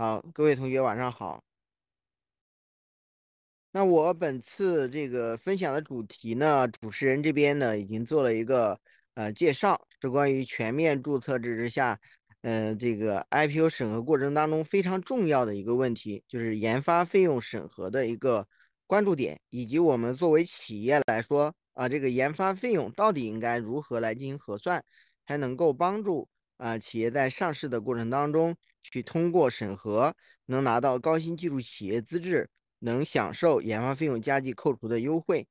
[0.00, 1.42] 好，各位同学晚上好。
[3.72, 8.80] 那我本次这个分享的主题呢，主持人这边呢已经做了一个
[9.14, 11.98] 呃介绍，是关于全面注册制之下，
[12.42, 18.46] 呃这个 IPO 审核过程当中非常重要的一个问题，就是研发费用审核的一个
[18.86, 24.84] 关注点，以及我们作为企业来说啊，这个研发费用到底应该如何来进行核算，
[25.26, 30.14] 才能够帮助啊企业在上市的过程当中去通过审核，
[30.46, 32.48] 能拿到高新技术企业资质。
[32.80, 35.44] 能享受研发费用加计扣除的优惠。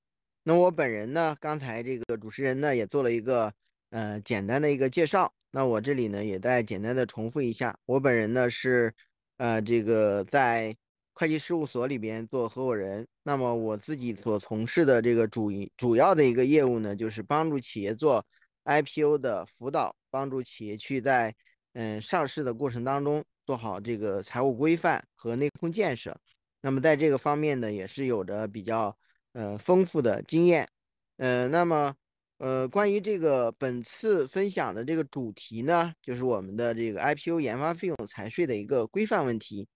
[0.43, 3.53] 那我本人呢，刚才这个主持人呢也做了一个
[3.89, 5.33] 呃简单的一个介绍。
[5.52, 8.93] 那我这里呢也再简单的重复一下，我本人呢是
[9.35, 10.73] 呃这个在
[11.11, 13.05] 会计事务所里边做合伙人。
[13.23, 18.25] 那么我自己所从事的这个主主要的一个业务呢，就是帮助企业做
[18.63, 21.35] IPO 的辅导，帮助企业去在
[21.80, 26.20] 嗯上市的过程当中做好这个财务规范和内控建设。
[26.62, 28.97] 那么在这个方面呢，也是有着比较
[29.34, 30.67] 呃丰富的经验，
[31.17, 31.95] 呃，那么
[32.39, 39.67] 呃关于这个本次分享的这个主题呢，就是我们的这个 IPO 研发费用财税的一个规范问题。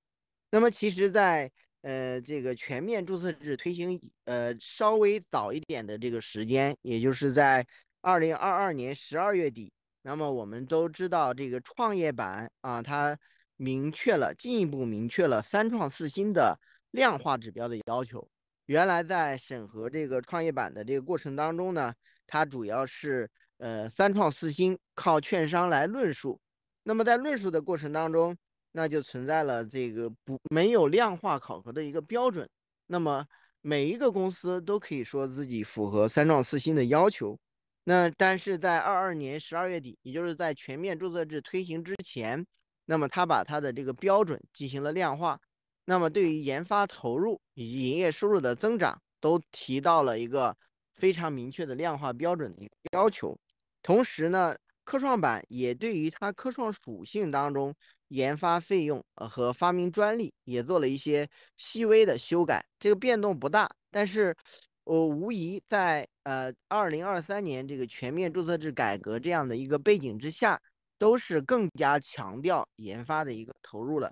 [0.49, 7.65] 那么其实，在呃这个全面注册制推行呃稍微早一点的这个时间，也就是在
[8.01, 9.71] 二零二二年十二月底，
[10.01, 13.17] 那么我们都知道这个创业板啊，它
[13.57, 16.59] 明确了进一步明确了三创四新的。
[16.91, 18.29] 量化指标的要求，
[18.65, 21.93] 原来在审核这个创业板的这个过程当中呢，
[22.27, 26.37] 它主要是呃三创四新靠券商来论述。
[26.83, 28.35] 那么在论述的过程当中，
[28.73, 32.45] 那就存在了这个不没有量化考核的一个标准。
[32.87, 33.25] 那么
[33.61, 37.39] 每一个公司都可以说自己符合三创四新的要求。
[37.83, 42.45] 那但是在二二年十二月底，也就是在全面注册制推行之前，
[42.85, 45.39] 那么他把他的这个标准进行了量化。
[45.85, 50.55] 那么，对于研发投入以及营业收入的增长，都提到了一个
[50.93, 53.35] 非常明确的量化标准的一个要求。
[53.81, 57.73] 同时呢，科创板也对于它科创属性当中
[58.09, 61.27] 研发费用和发明专利也做了一些
[61.57, 63.69] 细微的修改，这个变动不大。
[63.89, 64.35] 但是，
[64.83, 70.59] 我无疑在呃二零二三年这个全面注册制改革这样的一个背景之下，
[70.97, 74.11] 都是更加强调研发的一个投入了。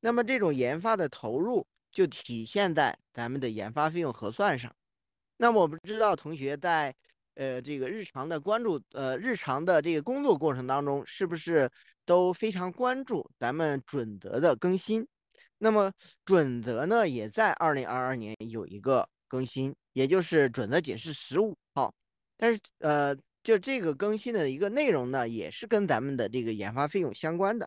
[0.00, 4.74] 那么这种研发的投入就体现在咱们的研发费用核算上。
[5.36, 6.94] 那么我不知道同学在
[7.34, 11.70] 呃这个日常的关注呃日常的这个工作过程当中，是不是
[12.04, 15.06] 都非常关注咱们准则的更新？
[15.58, 15.92] 那么
[16.24, 21.94] 准则呢，也在二零二二年有一个更新，也就是准则解释十五号。
[22.36, 27.66] 但是呃，就这个更新的一个内容呢，也是跟咱们的这个研发费用相关的。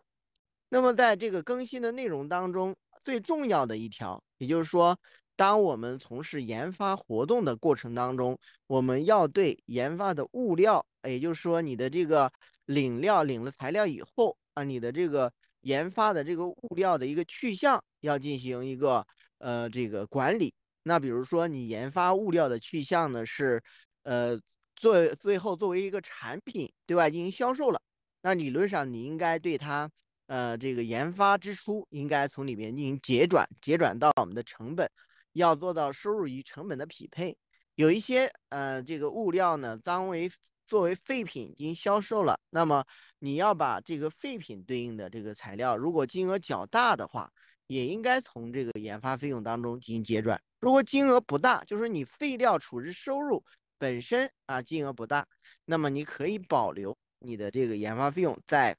[0.69, 4.95] 那么在这个更新的内容当中，最重要的一条，也就是说，
[5.35, 12.31] 当我们从事研发活动的过程当中，我们要对研发的物料，也就是说你的这个
[12.65, 19.03] 领料领了材料以后啊，你的这个研发的这个物料的一个去向要进行一个
[19.39, 20.53] 呃这个管理。
[20.83, 23.61] 那比如说你研发物料的去向呢是
[24.03, 24.39] 呃
[24.75, 27.81] 作最后作为一个产品对外进行销售了，
[28.21, 29.89] 那理论上你应该对它。
[30.27, 34.87] 呃，这个研发支出应该从里面进行结转，结转到我们的成本，
[35.33, 37.35] 要做到收入与成本的匹配。
[37.73, 40.29] 有一些呃，这个物料呢，当为
[40.67, 42.85] 作为废品进行销售了，那么
[43.17, 47.31] 你要把这个废品对应的这个材料，如果金额较大的话，
[47.69, 50.41] 也应该从这个研发费用当中进行结转。
[50.59, 53.41] 如果金额不大，就是你废料处置收入
[53.77, 55.25] 本身啊金额不大，
[55.63, 58.75] 那么你可以保留你的这个研发费用在。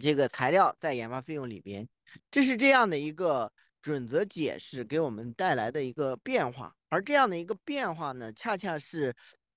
[0.00, 1.88] 这个材料在研发费用里边，
[2.28, 9.14] 这是这样的一个准则解释给我们带来的一个变化，而这样的一个变化呢，恰恰是，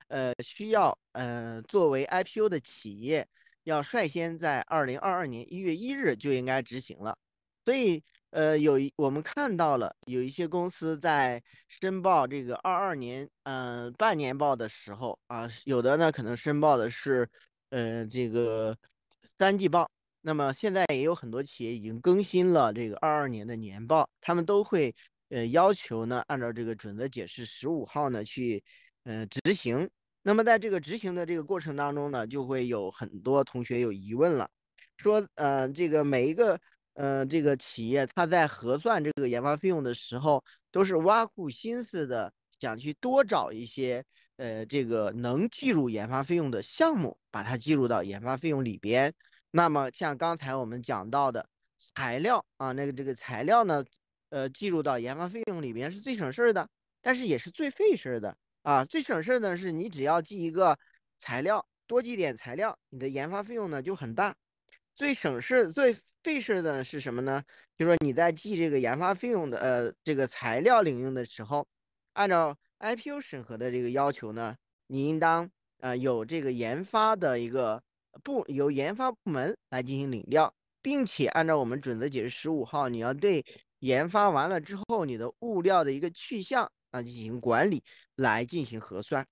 [0.09, 3.27] 呃，需要呃作为 IPO 的企业
[3.63, 7.17] 要率先在二零二二年一月一日就应该执行了。
[7.65, 8.03] 所以，
[8.37, 17.27] 呃，有我们看到了有一些公司在申报这个二二年嗯半年报的时候啊，有的呢可能申报的是
[17.71, 18.77] 呃这个
[19.39, 19.89] 三季报。
[20.21, 24.93] 那么现在也有很多企业已经更新了这个二二年的年报，他们都会
[25.29, 28.63] 呃要求呢按照这个准则解释十五号呢去
[29.05, 29.89] 呃执行。
[30.21, 34.47] 那么在这个执行的这个过程当中呢，就会有很多同学有疑问了，
[34.97, 36.59] 说呃这个每一个
[36.97, 44.03] 呃这个企业他在核算这个研发费用的时候，都是挖苦心思的想去多找一些
[44.37, 49.13] 呃这个能计入研发费用的项目，把它计入到研发费用里边。
[49.51, 51.47] 那么，像刚才我们讲到的，
[51.77, 53.83] 材料啊，那个这个材料呢，
[54.29, 56.67] 呃，计入到研发费用里边是最省事儿的，
[57.01, 58.83] 但是也是最费事儿的啊。
[58.83, 60.77] 最省事儿的是你只要记一个
[61.19, 64.35] 材料，多记点材料，你的研发费用呢就很大。
[64.95, 65.95] 最省事、最
[66.27, 67.41] 费事的是什么呢？
[67.77, 71.65] 就是说你在记这个研发费用的呃这个材料领用的时候，
[72.11, 74.57] 按照 IPO 审核的这个要求呢，
[74.87, 77.81] 你应当呃有这个研发的一个
[78.25, 80.53] 部由研发部门来进行领料。
[80.81, 83.43] 并且按照我们准则解释十五号，你要对
[83.79, 87.81] 研发完了之后你的物料的一个去向啊进行管理，
[88.15, 89.25] 来进行核算。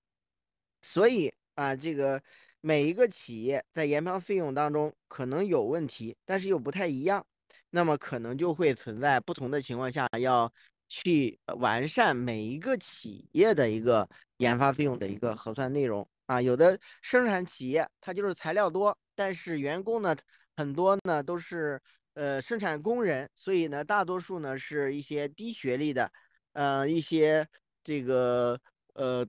[0.82, 2.22] 所以啊，这个
[2.68, 7.24] 每一个企业在研发费用当中可能有问题，但是又不太一样，
[7.70, 10.52] 那么可能就会存在不同的情况下要
[10.90, 16.42] 去完善每一个企业的一个研发费用的一个核算内容啊。
[16.42, 20.16] 有的生产企业它就是材料多，但是员工呢？
[20.58, 21.80] 很多呢都是
[22.16, 26.12] 呃生产工人，所以呢大多数呢是一些低学历的，
[26.54, 27.48] 呃一些
[27.84, 28.60] 这个
[28.94, 29.24] 呃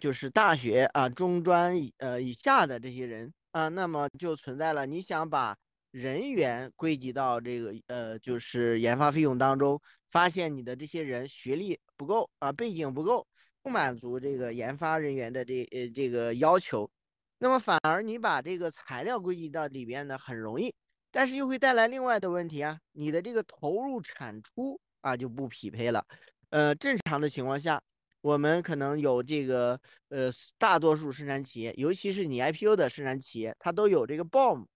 [0.00, 5.56] 就是大学啊中专以呃以下的这些人啊，那么就存在了你想把
[5.92, 13.26] 人员归集到这个呃就是研发费用当中，发现你的这些人学历不够啊背景不够，
[13.62, 16.90] 不满足这个研发人员的这呃这个要求。
[17.38, 20.74] 那么反而你把这个材料归集到里边呢，很容易，
[21.10, 26.04] 但是又会带来另外的问题啊，你的这个投入产出啊就不匹配了。
[26.50, 27.82] 呃，正常的情况下，
[28.20, 34.66] 我们可能有这个呃大多数生产企业，尤其是你 IPO 的生产企业，它都有这个 BOM，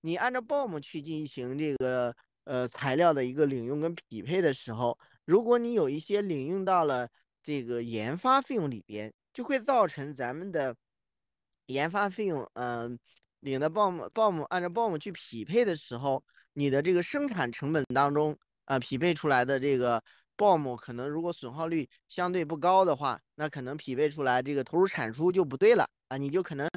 [0.00, 2.14] 你按照 BOM 去进行这个
[2.44, 7.08] 呃材料的一个领用跟匹配的时候，如果你有一些领用到了
[7.42, 10.76] 这个研发费用里边，就会造成咱们的。
[11.68, 12.98] 研发费用，嗯，
[13.40, 16.22] 领的 BOM，BOM 按照 BOM 去匹配的时候，
[16.52, 18.36] 你的这个生产成本当中，
[18.66, 20.02] 啊，匹配出来的这个
[20.36, 26.68] BOM 可能如果损耗率相对不高的话，那可能匹配出来这个投入产出就不对了啊，你就可能，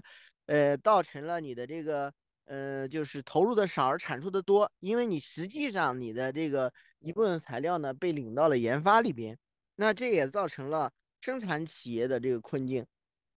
[0.45, 2.13] 呃，造成了你的这个，
[2.45, 9.37] 呃，就是投入的少而产出的多，因为你实际上你的这个一部分材料呢被领到了研发里边，
[9.75, 12.85] 那这也造成了生产企业的这个困境。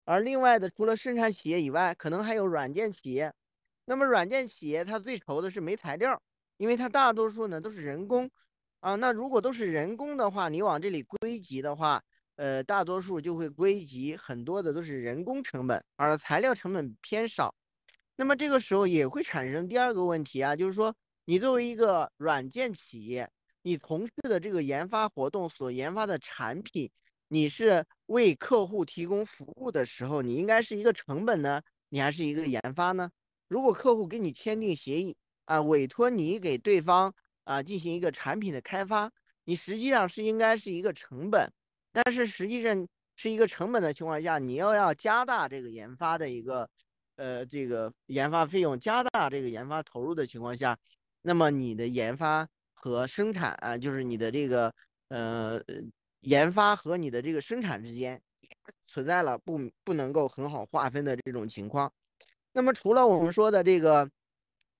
[0.04, 3.32] 而另外的，除了生产企业以外，可能还有软件企业。
[3.84, 6.20] 那么软件企业它最愁的是没材料，
[6.56, 8.30] 因为它大多数呢都是人工
[8.80, 8.96] 啊。
[8.96, 12.02] 那如果都是人工的话，你往这里归集的话，
[12.36, 17.54] 呃，大多数就会归集很多的都是人工成本，而材料成本偏少。
[18.16, 20.94] 那么这个时候也会产生第二个问题啊，就是说
[21.24, 23.30] 你作为一个软件企业，
[23.62, 26.90] 你从事的这个研发活动所研发的产品。
[27.32, 33.08] 你是为客户提供服务的时候，你应该是一个成本呢，你还是一个研发呢？
[33.46, 37.14] 如果客户跟你签订协议啊，委托你给对方
[37.44, 39.10] 啊进行一个产品的开发，
[39.44, 41.50] 你实际上是应该是一个成本，
[41.92, 46.68] 但是实际上是一个成本的情况下，你又要加大这个研发的一个
[47.16, 50.78] 呃这个研发费用，加大这个研发投入的情况下，
[51.22, 54.74] 那么你的研发和生产啊，就是你的这个
[55.08, 55.62] 呃。
[56.24, 58.20] 研发和你的这个生产之间
[58.86, 61.90] 存在了不不能够很好划分的这种情况。
[62.52, 64.06] 那么除了我们说的这个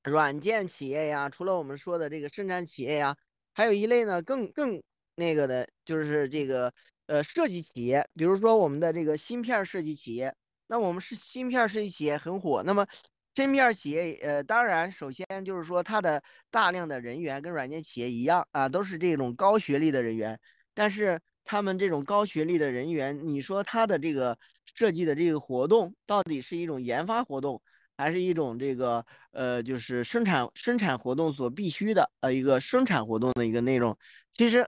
[0.05, 3.17] 软件企业呀，除了我们说的这个生产企业呀，
[3.52, 4.82] 还有一类呢更更
[5.14, 6.73] 那个的，就是这个
[7.07, 10.35] 呃设计企业，比如说我们的这个芯片设计企业。
[10.66, 12.62] 那我们是芯片设计企业很火。
[12.62, 12.87] 那么
[13.35, 20.38] 芯片企业呃，当然首先就是说它的大量的人员跟软件企业一样啊，都是这种高学历的人员，
[20.75, 21.21] 但是。
[21.42, 24.38] 他们这种高学历的人员，你说他的这个
[24.76, 27.61] 设计的这个活动，到底是一种研发活动，
[28.00, 33.97] 还是一种这个呃，就是生产生产活动所必须的呃一个生产活动的一个内容，
[34.33, 34.66] 其实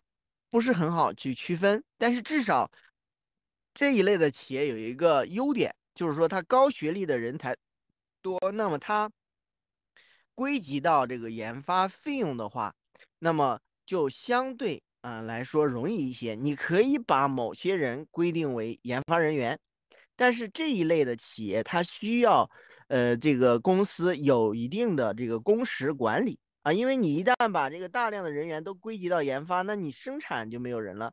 [0.51, 1.83] 不是很好去区分。
[1.97, 2.71] 但是至少
[3.73, 7.57] 这一类的企业有一个优点，就是说它高学历的人才
[8.21, 9.11] 多，那么它
[10.35, 12.75] 归集到这个研发费用的话，
[13.19, 14.83] 那么就相对。
[15.05, 16.37] 嗯，来说容易一些。
[16.37, 19.59] 你可以把某些人规定为研发人员，
[20.15, 22.49] 但是这一类的企业，它需要，
[22.93, 26.71] 呃，这个公司有一定的这个工时管理啊。
[26.71, 31.11] 因为你一旦把这个大量的人员都归集到研发，那你生产就没有人了。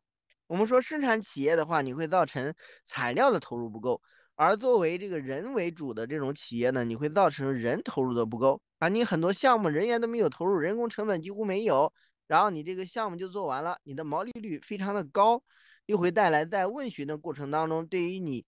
[0.48, 2.54] 我们说生产企业的话，你会造成
[2.86, 4.02] 材料的投入不够；
[4.36, 8.90] 而作为这个人为主的这种企业呢，你会造成人投入的不够啊。
[8.90, 11.94] 你很多项目人员都没有投入，人工成本几乎没有。
[12.28, 15.42] 然后你这个项目就做完了，你的毛利率非常的高，
[15.86, 18.44] 又会带来在问询的过程当中对于你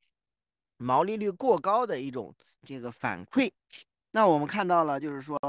[0.75, 3.51] 毛利率过高的一种这个反馈。
[4.11, 5.39] 那我们看到了，就是说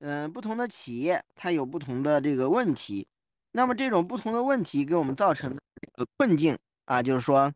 [0.00, 3.06] 嗯，不同的企业它有不同的这个问题，
[3.52, 7.52] 那么这种不同的问题给我们造成的困境啊，就是说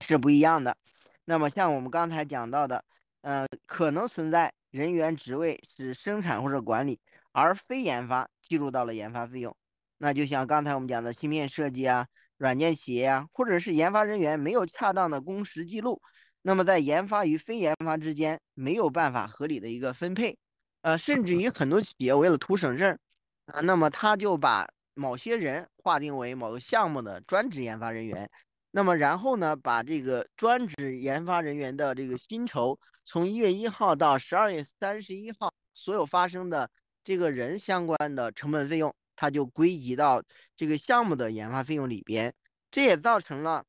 [0.00, 0.76] 是不一样的。
[1.24, 2.84] 那么像我们刚才讲到的，
[3.22, 7.00] 呃，可能存在人员职位是生产或者管理，
[7.32, 9.54] 而非研发计入到了研发费用。
[9.98, 16.02] 那就像刚才我们讲的芯片设计啊、软件企业啊，或者是研发人员没有恰当的工时记录，
[16.46, 20.36] 那么在研发与非研发之间没有办法合理的一个分配。
[20.82, 22.98] 呃，甚至于很多企业为了图省事儿，
[23.46, 28.30] 啊，那么他就把某些人划定为某个项目的专职研发人员，
[28.70, 36.70] 那么然后呢，把这个专职研发人员的这个薪酬，从一月一号到十二月三十一号所有发生的
[37.02, 40.22] 这个人相关的成本费用，它就归集到
[40.54, 42.34] 这个项目的研发费用里边，
[42.70, 43.64] 这也造成了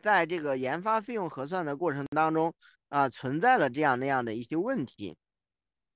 [0.00, 2.54] 在这个研发费用核算的过程当中
[2.88, 5.16] 啊，存在了这样那样的一些问题。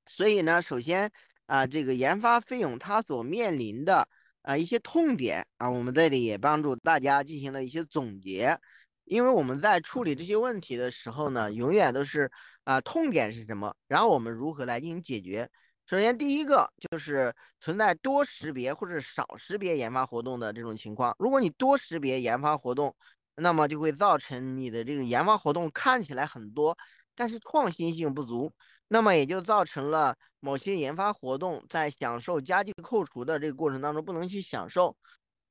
[0.07, 1.11] 所以呢，首先
[1.47, 4.09] 啊，这个研发费用它所面临的
[4.43, 8.59] 啊一些痛点啊，我们这里也帮助大家进行了一些总结。
[9.05, 12.31] 因为我们在处理这些问题的时候呢，永远都是
[12.65, 15.51] 啊痛点是什么，然后我们如何来进行解决。
[15.87, 21.15] 首先第一个就是存在多识别或者少识别研发活动的这种情况。
[21.19, 22.95] 如果你多识别研发活动，
[23.37, 26.77] 那么就会造成你的这个研发活动看起来很多，
[27.15, 28.53] 但是创新性不足。
[28.89, 34.95] 那么也就造成了某些研发活动在享受加计扣除的这个过程当中不能去享受，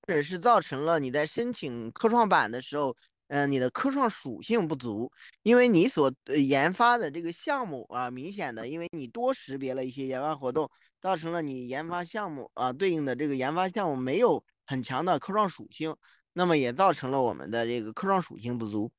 [0.08, 2.96] 或者是造成了你在申请科创板的时候，
[3.30, 5.12] 嗯，你的科创属性不足，
[5.42, 10.70] 因为你所研发的这个项目啊，明显的因为你多识别了一些研发活动，
[11.00, 15.96] 造成了你研发项目啊对应的这个研发项目没有很强的科创属性，
[16.34, 18.92] 那么也造成了我们的这个科创属性不足。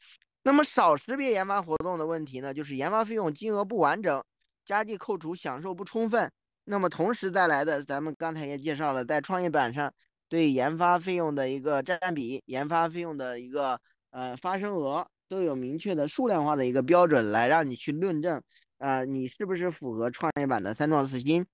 [0.42, 4.22] 那么少识别研发活动的问题呢，就是研发费用金额不完整。
[4.64, 6.30] 加计扣除享受不充分，
[6.66, 9.92] 那么同时带来的，咱们刚才也介绍了，在创业板上
[10.28, 18.40] 对研发费用的一个占比、研发费用的一个呃发生额都有明确的数量化的一个标准来让你去论证，
[18.78, 21.44] 啊，你是不是符合创业板的三创四新？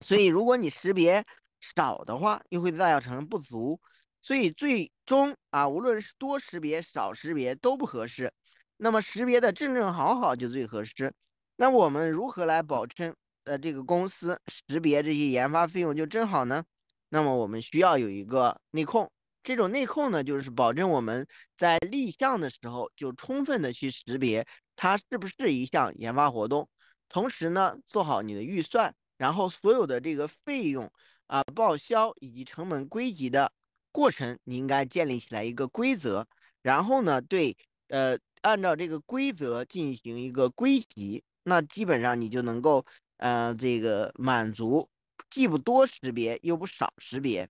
[0.00, 1.24] 所以如果你识别
[1.60, 3.80] 少的话，又会造成不足，
[4.26, 8.32] 所以最终啊，无论是多识别、少识别都不合适，
[8.76, 11.14] 那么识别的正正好好就最合适。
[11.54, 13.14] 那我们如何来保证
[13.44, 16.64] 呃这个公司识别这些研发费用就正好呢？
[17.08, 19.08] 那么我们需要有一个内控，
[19.44, 21.24] 这种内控呢，就是保证我们
[21.56, 26.68] 在立项的时候就充分的去识别它是不是一项研发活动，
[27.08, 30.90] 同时呢做好你的预算，然后所有的这个费用
[31.28, 33.52] 啊报销以及成本归集的
[33.96, 36.26] 过程，你应该建立起来一个规则，
[36.60, 37.56] 然后呢对
[37.88, 41.24] 呃按照这个规则进行一个归集。
[41.44, 42.84] 那基本上你就能够，
[43.16, 44.86] 呃，这个满足
[45.30, 47.48] 既不多识别又不少识别。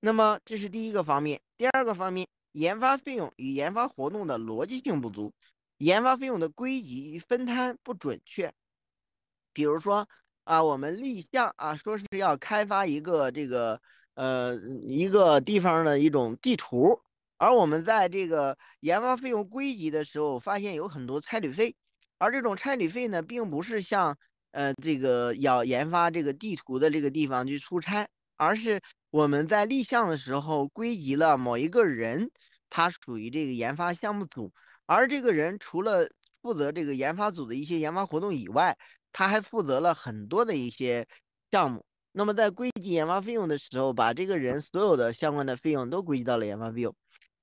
[0.00, 1.42] 那么这是第一个方面。
[1.58, 5.34] 第二个方面，研发费用与研发活动的逻辑性不足，
[5.76, 8.54] 研发费用的归集与分摊不准确。
[9.52, 10.08] 比如说
[10.44, 13.82] 啊，我们立项啊，说是要开发一个这个
[14.14, 14.56] 呃
[14.86, 17.00] 一个地方的一种地图，
[17.38, 21.74] 而我们在这个研发费用归集的时候，发现有很多差旅费。
[22.18, 24.16] 而这种差旅费呢，并不是像
[24.52, 28.80] 呃这个要研发这个地图的这个地方去出差，而是
[29.10, 32.30] 我们在立项的时候归集了某一个人，
[32.70, 34.52] 他属于这个研发项目组，
[34.86, 36.08] 而这个人除了
[36.40, 38.78] 负责这个研发组的一些研发活动以外，
[39.12, 41.06] 他还负责了很多的一些
[41.50, 41.84] 项目。
[42.16, 46.94] 那么在归集研发费用的时候，把这个人所有的相关的费用都归集到了研发费用，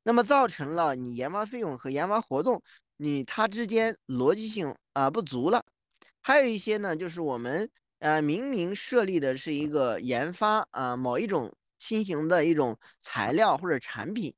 [0.04, 2.64] 那么造成了你研发费用和研发活动。
[2.96, 5.62] 你它之间逻辑性啊不足了，
[6.22, 14.34] 还有一些呢，就是我们呃明明设立的是一个研发啊某一种新型的一种材料或者产品，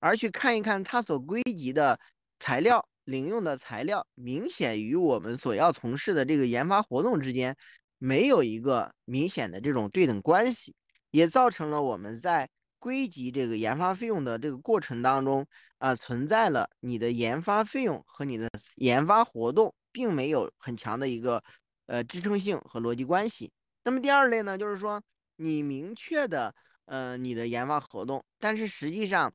[0.00, 1.98] 而去看一看它所归集的
[2.38, 7.56] 材料领用的材料，明显与我们所要从事的这个研发活动之间
[7.98, 10.74] 没有一个明显的这种对等关系，
[11.10, 12.48] 也造成了我们在。
[12.80, 15.44] 归集这个研发费用的这个过程当中
[15.78, 21.42] 啊，存在了你的研发费用和你的研发活动并没有很强的一个
[21.86, 23.50] 呃支撑性和逻辑关系。
[23.82, 25.02] 那么第二类呢，就是说
[25.34, 29.34] 你明确的呃你的研发活动，但是实际上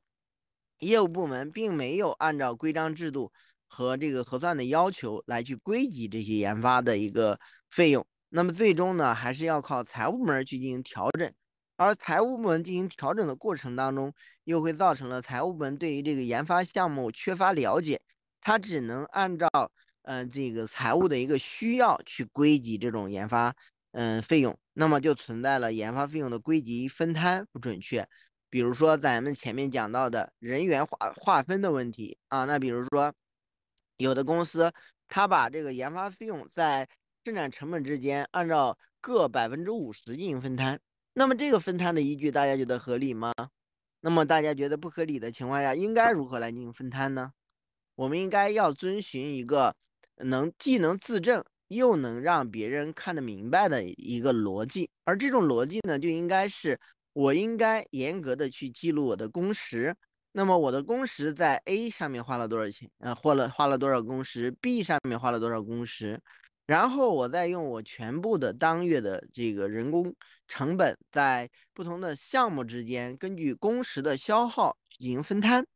[0.78, 3.30] 业务部门并没有按照规章制度
[3.66, 8.06] 和这个核算的要求来去归集这些研发的一个费用，
[8.36, 11.32] 那么最终呢，还是要靠财务部门去进行调整。
[11.76, 14.12] 而财务部门进行调整的过程当中，
[14.42, 18.00] 又会造成了财务部门对于这个研发项目缺乏了解，
[18.40, 19.48] 他只能按照
[20.02, 23.54] 嗯这个财务的一个需要去归集这种研发
[23.92, 28.04] 嗯费用，那么就存在了研发费用的归集分摊不准确。
[28.50, 33.14] 比如说咱们前面讲到的人员划划分的问题啊，那比如说
[33.96, 34.72] 有的公司
[35.06, 36.88] 他把这个研发费用在
[37.24, 40.78] 生产成本之间按照各百分之五十进行分摊，
[41.14, 43.32] 那么这个分摊的依据大家觉得合理吗？
[44.00, 47.32] 那么大家觉得不合理的情况下，应该如何来进行分摊呢？
[47.94, 49.74] 我们应该要遵循一个
[50.16, 56.78] 能既能自证又能让别人看得明白的一个逻辑，而这种逻辑呢，就应该是
[57.14, 59.96] 我应该严格的去记录我的工时。
[60.32, 62.90] 那么我的工时在 A 上面花了多少钱？
[62.98, 66.20] 呃，花了花了多少工时？B 上面花了多少工时？
[66.66, 70.14] 然后我再用我全部的当月的这个人工
[70.48, 75.66] 成本，在不同的项目之间，根据工时的消耗进行分摊。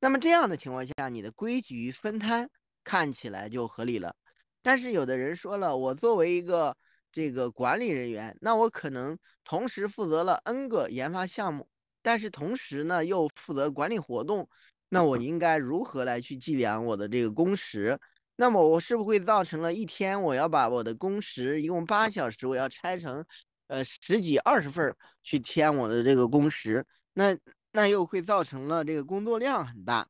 [0.00, 2.48] 那么这样的情况下，你的规矩分摊
[2.84, 4.14] 看起来就合理了。
[4.62, 6.76] 但是有的人说了，我作为一个
[7.10, 11.68] 这个管理人员，那我可能同时负责了 N 个研发项目，
[12.00, 14.48] 但是同时呢又负责管理活动，
[14.88, 17.98] 那我应该如何来去计量我的这个工时？
[18.40, 23.24] 那么我是不是会造成了一天我要把我的工时一共八小时，我要拆成
[23.66, 26.86] 呃十几二十份去填我的这个工时？
[27.14, 27.36] 那
[27.72, 30.08] 那又会造成了这个工作量很大。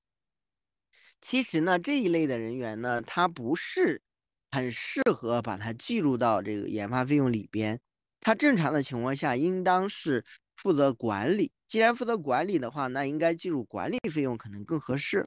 [1.23, 4.03] 其实呢，这一类的人员呢，他不是
[4.51, 7.81] 很适合把它计入到这个研发费用里边。
[8.21, 10.23] 他正常的情况下应当是
[10.55, 11.51] 负责管理。
[11.67, 15.27] 既然负责管理的话，那应该计入管理费用可能更合适。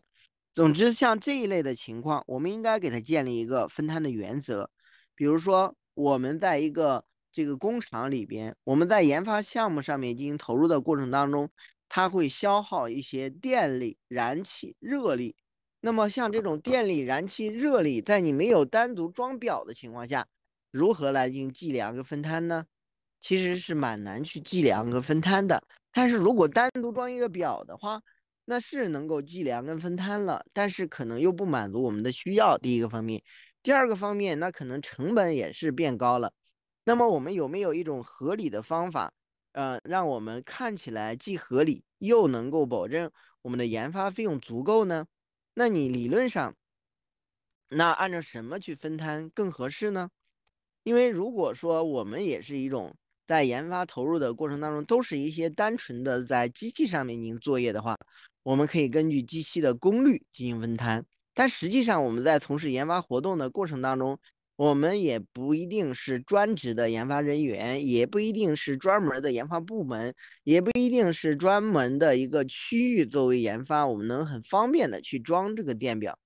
[0.53, 4.69] 总之，像这一类的情况，我们应该给他建立一个分摊的原则。
[5.15, 11.49] 比如说，我们在一个这个工厂里边，我们在研发项目上面进行投入的过程当中，
[11.87, 15.35] 它会消耗一些电力、燃气、热力。
[15.79, 20.27] 那么，像这种电力、燃气、热力，在你没有单独装表的情况下，
[20.69, 22.65] 如何来进行计量跟分摊呢？
[23.21, 25.63] 其实是蛮难去计量跟分摊的。
[25.93, 28.01] 但是如果单独装一个表的话，
[28.51, 32.57] 那是能够计量跟分摊了，但是可能又不满足我们的需要。
[32.57, 33.23] 第一个方面，
[33.63, 36.33] 第二个方面，那可能成本也是变高了。
[36.83, 39.13] 那么我们有没有一种合理的方法，
[39.53, 43.09] 呃，让我们看起来既合理又能够保证
[43.41, 45.07] 我们的研发费用足够呢？
[45.53, 46.53] 那你理论上，
[47.69, 50.09] 那按照什么去分摊更合适呢？
[50.83, 52.93] 因为如果说我们也是一种
[53.25, 57.97] 在研发投入的过程当中，都是一些单纯的在机器上面进行作业的话。
[58.43, 64.17] 我们可以根据机器的功率进行分摊，但实际上我们在从事研发活动的过程当中，
[64.55, 76.17] 我们也不一定是专职的研发人员，也不一定是专门的研发部门，也不一定是专门的一个区域作为研发，我们能很方便的去装这个电表，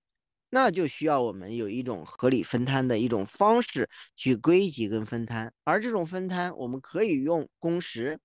[0.50, 8.20] 那就需要我们有一种合理分摊的一种方式去归集跟分摊，而这种分摊我们可以用工时，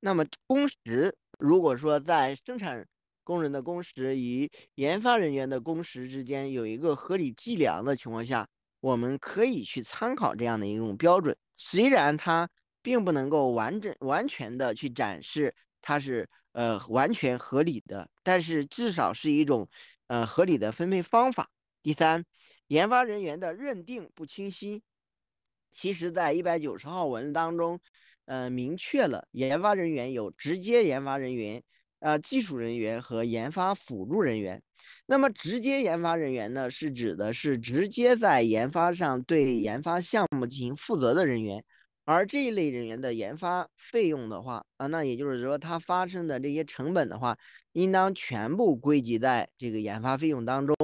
[0.00, 2.86] 那么工时如果说在生产
[3.24, 8.46] 工人的工时与研发人员的工时之间有一个合理计量的情况下，
[8.80, 11.36] 我们可以去参考这样的一种标准。
[11.56, 12.48] 虽然它
[12.82, 19.68] 并不能够完整完全的去展示它是呃完全合理的，但是至少是一种
[20.06, 21.50] 呃合理的分配方法。
[21.82, 22.24] 第三，
[22.66, 24.82] 研发人员的认定不清晰。
[25.72, 27.80] 其实，在一百九十号文当中，
[28.26, 31.62] 呃，明确了研发人员有直接研发人员。
[32.04, 34.62] 啊，技术人员和研发辅助人员。
[35.06, 41.64] 那么，直接研发人员呢，是指的是直接在研发上对研发项目进行负责的人员。
[42.04, 47.38] 而这一类人员的研发费用的话，啊，那也就是说，它发生的这些成本的话，
[47.72, 50.76] 应当全部归集在这个研发费用当中。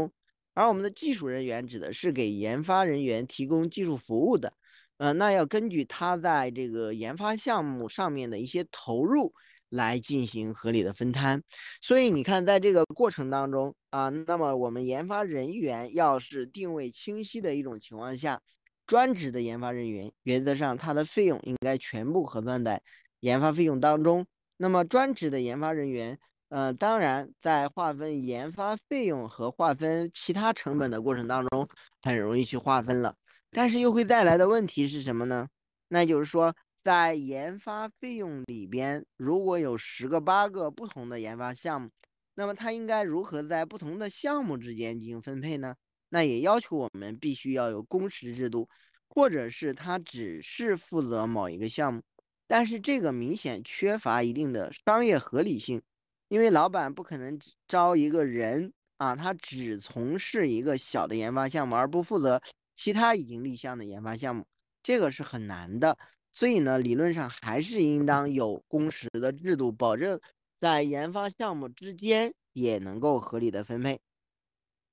[0.55, 4.55] 而我们的技术人员指的是给研发人员提供技术服务的。
[4.97, 9.35] 呃，那要根据他在这个研发项目上面的一些投入。
[9.71, 11.41] 来进行合理的分摊，
[11.81, 18.41] 所以你看，在这个过程当中啊，那么我们研发人员要是定位清晰的一种情况下，
[18.85, 22.83] 专职的研发人员原则上他的费用应该全部核算在
[23.21, 24.27] 研发费用当中。
[24.57, 31.69] 那么专职的研发人员，呃，当然在划分研发费用和划分其他成本的过程当中，
[32.03, 33.15] 很容易去划分了，
[33.53, 35.47] 但是又会带来的问题是什么呢？
[35.87, 36.53] 那就是说。
[36.83, 41.91] 在研发费用里边，如果有十个八个不同的研发项目，
[42.35, 45.77] 那么它应该如何在不同的项目之间进行分配呢？
[46.09, 48.69] 那也要求我们必须要有工时制度，
[49.09, 52.03] 或者是他只是负责某一个项目，
[52.47, 55.81] 但是这个明显缺乏一定的商业合理性，
[56.29, 62.41] 因为老板不可能只招一个人啊，他只从事一个小的研发项目，而不负责
[62.75, 64.47] 其他已经立项的研发项目，
[64.83, 65.97] 这个是很难的。
[66.33, 70.21] 所以呢，理论上还是应当有工时的制度，保证
[70.59, 74.01] 在研发项目之间也能够合理的分配。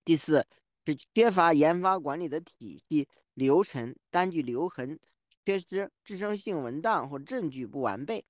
[0.03, 0.45] 第四
[0.85, 4.97] 是缺乏研发管理的体系、流程、单据留痕
[5.45, 8.25] 缺失、支撑性文档或证据不完备。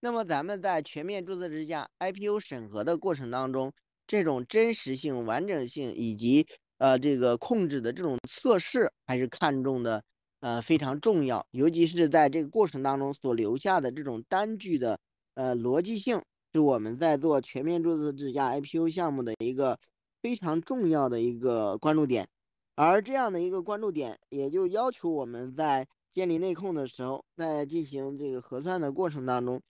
[0.00, 3.72] 那么咱们在全面注册制下 IPO 审核的过程当中，
[4.06, 6.46] 这种真实性、完整性以及
[6.78, 10.02] 呃这个控制的这种测试还是看重的。
[10.46, 14.96] 呃，非常重要，尤其是在这个过程当中所留下的这种单据的
[15.34, 19.76] 呃逻辑性，是我们在做全面注册制下 IPO 项目的一个
[20.22, 22.28] 非常重要的一个关注点。
[22.76, 29.60] 而这样的一个关注点，也就要求我们在建立内控的时候，在进行这个核算的过程当中，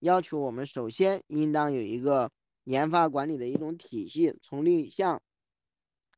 [0.00, 2.30] 要求我们首先应当有一个
[2.64, 5.18] 研发管理的一种体系，从立项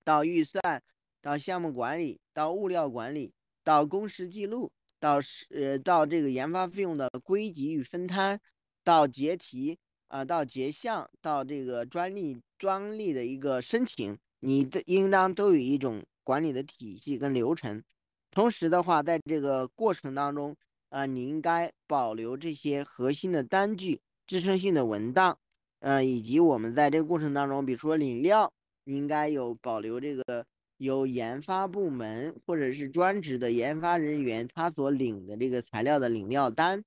[0.03, 0.83] 到预算，
[1.23, 3.33] 到项目管理，到物料管理。
[3.69, 8.41] 到工时记录，到是呃到这个研发费用的归集与分摊，
[8.83, 17.85] 到结题啊，到结项，到这个专利专利的一个申请，你的应当都有一种管理的体系跟流程。
[18.31, 20.57] 同时的话，在这个过程当中
[20.89, 25.39] 啊，你应该保留这些核心的单据、支撑性的文档，
[25.81, 28.51] 呃，以及我们在这个过程当中，比如说领料，
[28.85, 30.47] 你应该有保留这个。
[30.79, 36.85] 由研发部门或者是专职的研发人员，他所领的这个材料的领料单，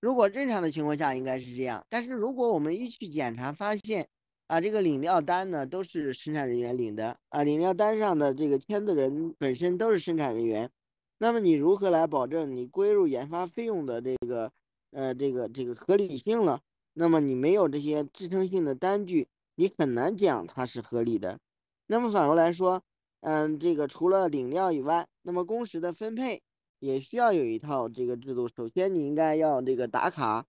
[0.00, 1.84] 如果正常的情况下应该是这样。
[1.90, 4.08] 但是如果我们一去检查发现，
[4.46, 10.70] 啊，这个领料单呢都是生产人员领的，啊，领料单上的这个签字人本身都是生产人员，
[11.18, 14.52] 那么你如何来保证你归入研发费用的这个，
[14.92, 16.60] 呃，这个这个合理性了？
[16.94, 21.40] 那么你没有这些支撑性的单据，你很难讲它是合理的。
[21.88, 22.84] 那么反过来说。
[23.26, 26.44] 嗯，这个除了领料以外，那么工时的分配
[26.78, 28.46] 也需要有一套这个制度。
[28.46, 30.46] 首先，你应该要这个打卡，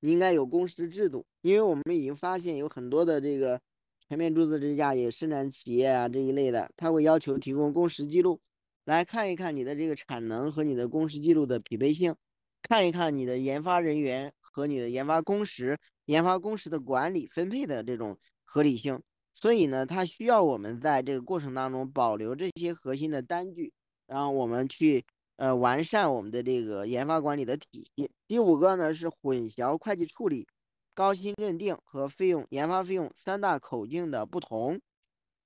[0.00, 3.58] 你应该有工时制度，因为我们已经发现有很多的这个
[4.06, 8.38] 全面注册制下有生产企业啊这一类的，他会要求提供工时记录，
[8.84, 12.14] 来看一看你的这个产能和你的工时记录的匹配性，
[12.60, 19.00] 看一看你的研发人员和你的研发工时、研发工时的管理分配的这种合理性。
[19.38, 23.70] 所以呢，它需要我们在这个过程当中保留这些核心的单据，
[24.06, 25.04] 然后我们去
[25.36, 28.10] 呃完善我们的这个研发管理的体系。
[28.26, 30.48] 第五个呢是混淆会计处理、
[30.94, 34.80] 高薪认定和费用研发费用三大口径的不同。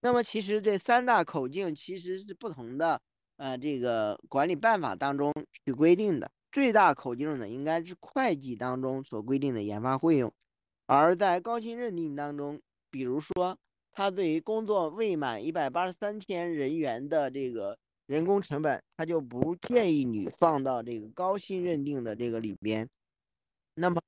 [0.02, 3.02] 那么其实这三大口径其实是不同的
[3.38, 5.32] 呃这个管理办法当中
[5.66, 6.30] 去规定的。
[6.52, 10.32] 最大口径呢应该是会计当中所规定的研发费用，
[10.86, 13.58] 而在高薪认定当中，比如说。
[13.92, 17.76] 他对于工作未满一百八十三天人员的这个
[18.06, 22.88] 人工成本，他就不建议你放到这个高薪认定的这个里边。
[23.74, 24.00] 那么，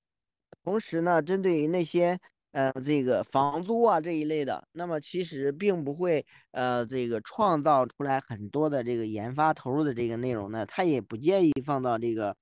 [0.65, 2.19] 同时呢，针对于那些
[2.53, 12.37] 呃这个房租啊这一类的，那么其实并不会呃这个创造出来很多的这个研发投入的这个内容呢，他也不建议放到这个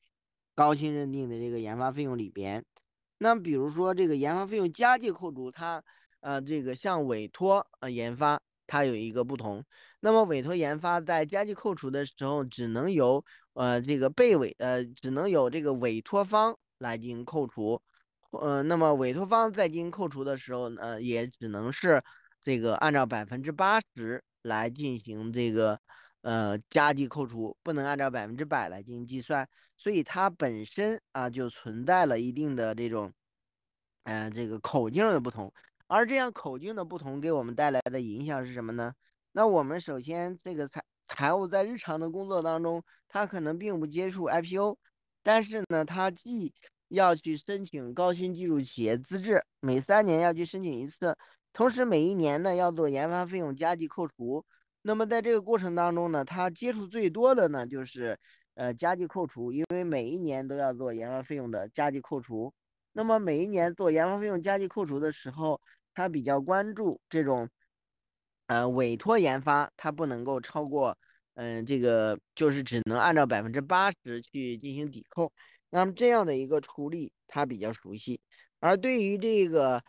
[0.54, 2.62] 高薪认定的这个研发费用里边。
[3.18, 5.82] 那，比如说这个研发费用加计扣除，它。
[6.20, 9.64] 呃，这个像委托呃研发，它有一个不同。
[10.00, 17.80] 那么委托研发在加计扣除的时候，只能由呃这个被委呃只能由这个委托方来进行扣除。
[18.30, 22.02] 呃，那么委托方在进行扣除的时候，呃也只能是
[22.40, 25.80] 这个按照百分之八十来进行这个
[26.22, 29.48] 呃加计扣除，不能按照百分之百来进行计算。
[29.76, 33.12] 所以它本身啊就存在了一定的这种，
[34.04, 35.52] 嗯这个口径的不同。
[35.92, 38.94] 而这样口径的不同给我们带来的影响是什么呢？
[39.32, 44.78] 那我们首先这个财财务在日常的工作当中，他可能并不接触 IPO，
[45.20, 46.54] 但是呢，他既
[46.90, 51.16] 要去申请高新技术企业资质，每三年要去申请一次，
[51.52, 54.44] 同时每一年呢要做研发费用加计扣除。
[54.82, 58.16] 那么在这个过程当中呢，他接触最多的呢就是
[58.54, 62.54] 呃加计扣除，因为每一年都要做研发费用的加计扣除。
[62.92, 65.60] 那么每一年做研发费用加计扣除的时候，
[66.00, 67.46] 他比较关注这种，
[68.46, 70.96] 呃，委托研发，它不能够超过，
[71.34, 75.30] 嗯，这个就是只能按照百分之八十去进行抵扣。
[75.68, 78.18] 那么这样的一个处理，他比较熟悉。
[78.60, 79.82] 而对于这个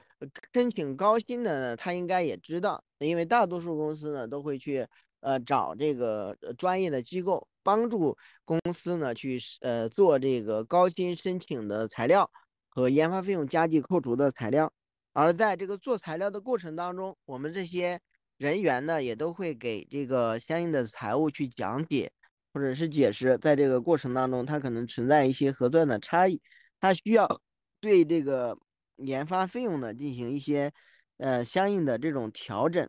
[0.54, 4.86] 申请高薪的呢，他应该也知道，因为大多数公司呢都会去，
[5.22, 12.30] 呃，找这个专业的机构帮助公司呢去，呃，做这个高薪申请的材料
[12.68, 14.72] 和研发费用加计扣除的材料。
[15.14, 18.00] 而在这个做材料的过程当中，我们这些
[18.38, 22.12] 人员呢，也都会给这个相应的财务去讲解，
[22.54, 26.42] 或者是解释，在这个过程当中，它可能存在一些核算的差异，
[26.80, 27.42] 它需要
[27.80, 28.58] 对这个
[28.96, 30.72] 研发费用呢进行一些
[31.18, 32.88] 呃相应的这种调整。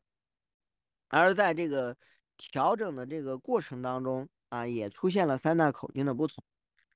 [1.09, 1.97] 而在这个
[2.39, 6.43] 调整的这个过程当中啊，也出现了三大口径的不同。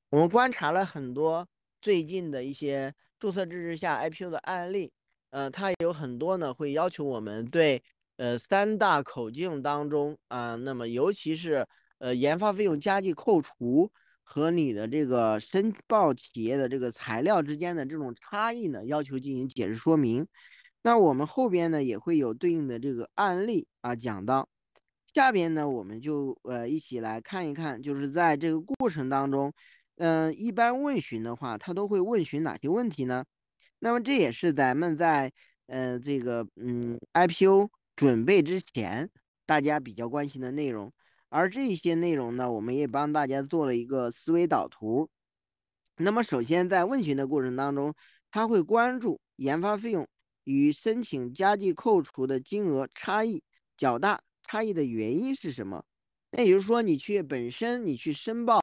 [0.09, 1.47] 我们观察了很多
[1.83, 4.93] 最近的一些注册制之下 IPO 的案例，
[5.37, 7.83] 呃，它有很多呢会要求我们对
[8.17, 11.67] 呃三大口径当中啊，那么尤其是
[11.99, 20.27] 呃研发费用加计扣除和你的这个申报企业的这个材料之间的这种差异呢，要求进行解释说明。
[20.81, 24.49] 那我们后边呢也会有对应的这个案例啊讲到，
[25.13, 29.53] 下边呢我们就呃一起来看一看，就是在这个过程当中，
[29.97, 33.27] 嗯，一般问询的话，他都会问询哪些问题呢？
[33.79, 35.33] 那么这也是咱们在
[35.67, 39.11] 呃这个嗯 IPO 准备之前
[39.45, 40.93] 大家比较关心的内容，
[41.29, 45.09] 而这些内容呢，我们也帮大家做了一个思维导图。
[45.99, 47.95] 那么首先在问询的过程当中，
[48.31, 50.07] 他会关注研发费用。
[50.45, 53.43] 与申请加计扣除的金额差异
[53.77, 55.85] 较大，差异的原因是什么？
[56.31, 58.61] 那也就是说，你去本身你去申报，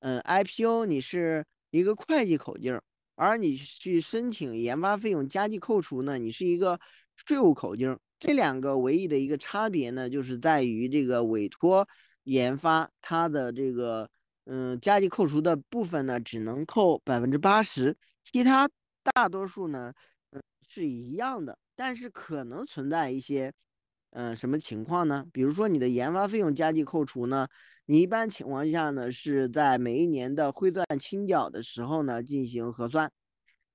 [0.00, 2.78] 嗯，IPO 你是一个会计口径，
[3.22, 6.78] 而你去申请研发费用加计扣除呢，你是一个
[7.26, 7.98] 税务口径。
[8.18, 11.88] 这两个唯一的一个差别呢，就是在于这个委托
[12.24, 14.08] 研发它的这个
[14.46, 18.68] 嗯加计扣除的部分呢，只能扣百分之八十，其他
[19.02, 19.92] 大多数呢
[20.32, 20.42] 嗯。
[20.68, 23.52] 是一样的，但是可能存在一些，
[24.12, 25.26] 嗯，什么情况呢？
[25.30, 27.46] 比如说你的研发费用加计扣除呢，
[27.92, 33.12] 你一般情况下呢是在每一年的汇算清缴的时候呢进行核算，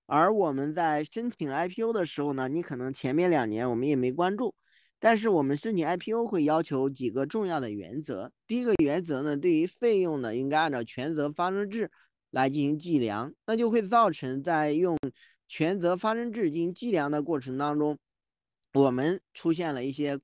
[0.08, 4.56] 而我们在申请 IPO 的时候呢，你可能前面两年我们也没关注，
[5.00, 8.32] 但是我们申请 IPO 会要求几个重要的原则。
[8.48, 11.92] 第一个原则呢，对于费用呢，应该按照权责发生制
[12.32, 14.98] 来进行计量，那就会造成在用。
[15.48, 17.96] 权责发生制进行计量的过程当中，
[18.74, 20.20] 我们出现了一些，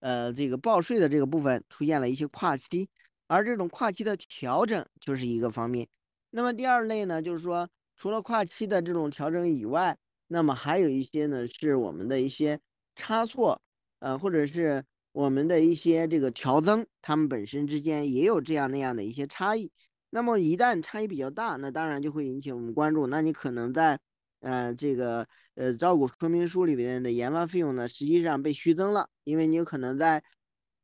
[0.00, 2.88] 呃，这个报税的这个部分出现了一些跨期，
[3.26, 5.88] 而这种跨期的调整就是一个方面。
[6.30, 9.96] 那么第二类呢，就是说除了跨期的这种调整以外，
[10.28, 12.60] 那么还有一些呢是我们的一些
[12.94, 13.60] 差错，
[14.00, 19.70] 呃，或者是我们的一些这个调增，它们本身之间也有这样那样的一些差异。
[20.10, 23.06] 那么一旦差异比较大，那当然就会引起我们关注。
[23.06, 23.98] 那你可能在
[24.40, 30.22] 呃，这个呃招股说明书里边的研发费用呢，实际上被虚增了，因为你有可能在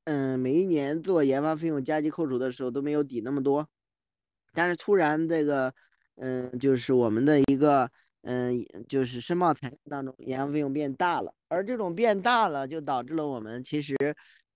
[0.04, 3.68] 嗯每一年做研发费用加计扣除的时候都没有抵那么多，
[4.52, 5.72] 但是突然这个
[6.16, 7.90] 嗯就是我们的一个
[8.22, 13.96] 嗯就是申报材料当中研发费用变大了，而这种变大了就导致了我们其实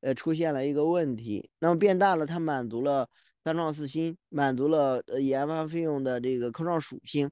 [0.01, 3.09] 呃出现了一个问题，那么变大了它满足了
[3.45, 7.31] 三创四新，满足了呃研发费用的这个科创属性。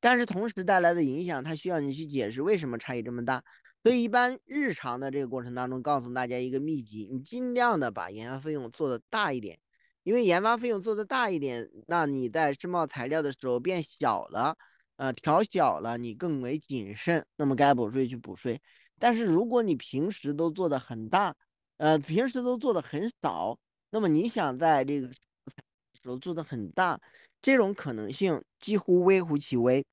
[0.00, 3.42] 但是同时带来的影响，它需要你去解释为什么差异这么大。
[3.84, 9.58] 所以一般日常的这个过程当中，告诉大家一个秘籍：你尽量的把研发费用做的大一点，
[10.04, 14.56] 因为研发费用做的大一点，那你在申报材料的时候变小了，
[14.96, 18.58] 呃，调小了，你更为谨慎，那么该补税去补税。
[18.98, 21.36] 但是如果你平时都做的很大，
[21.76, 23.58] 呃，平时都做的很少，
[23.90, 26.98] 那么你想在这个时候做的很大，
[27.42, 29.84] 这种可能性几乎微乎其微。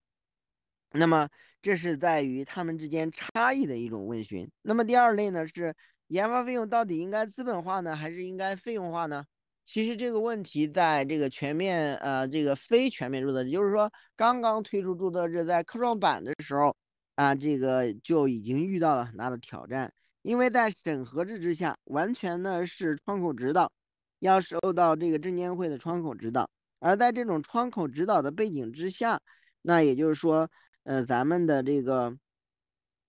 [0.94, 1.28] 那么，
[1.62, 4.50] 这是在于他们之间差异的一种问询。
[4.64, 5.74] 那么第二类呢，是
[6.08, 9.24] 研发费用到底应该资本化呢，还是应该费用化呢？
[9.64, 16.76] 其实这个问题在这个全面呃这个非全面注册制，就是说刚刚推出注册制在科创板的时候
[17.16, 19.94] 啊，这个就已经遇到了很大的挑战，
[20.24, 23.72] 因为在审核制之下，完全呢是窗口指导，
[24.20, 29.22] 要受到这个证监会的窗口指导，而在这种窗口指导的背景之下，
[29.62, 30.50] 那也就是说。
[30.86, 32.18] 呃，咱们的这个，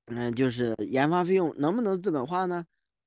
[0.07, 2.65] 嗯，就是研发费用能不能资本化呢？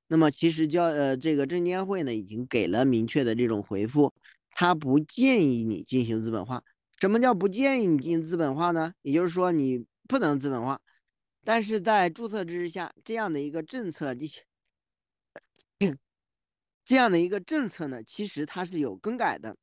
[0.08, 4.12] 那么其实交呃，这个证监会呢已经给了明确的这种回复，
[4.50, 6.62] 他不建议你进行资本化。
[7.00, 8.92] 什么叫不建议你进行资本化呢？
[9.02, 10.80] 也就是说你不能资本化，
[11.44, 14.14] 但是在注册制下这样的一个政策，
[16.84, 19.56] 这样的一个政策呢，其实它是有更改的。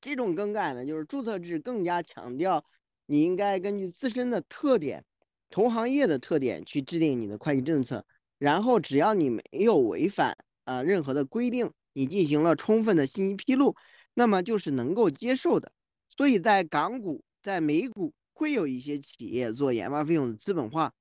[0.00, 2.64] 这种更改呢，就是注册制更加强调。
[3.10, 5.02] 你应该根据自身的特点、
[5.48, 8.04] 同行业的特点去制定你的会计政策，
[8.38, 13.74] 然后只要你没有违反啊任何的规定，你进行了充分的信息披露，
[14.12, 15.72] 那么就是能够接受的。
[16.14, 20.92] 所以在港股、在美股会有一些企业做研发费用的资本化，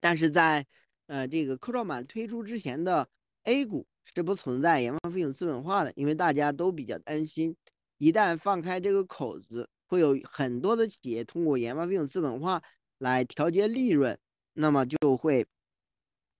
[0.00, 0.66] 但是在
[1.08, 3.06] 呃这个科创板推出之前的
[3.44, 7.54] A 股，是不存在研发费用资本化的，因为大家都比较担心，
[7.98, 12.62] 一旦放开这个口子，会有很多的企业通过研发费用资本化
[12.98, 14.18] 来调节利润，
[14.52, 15.46] 那么就会，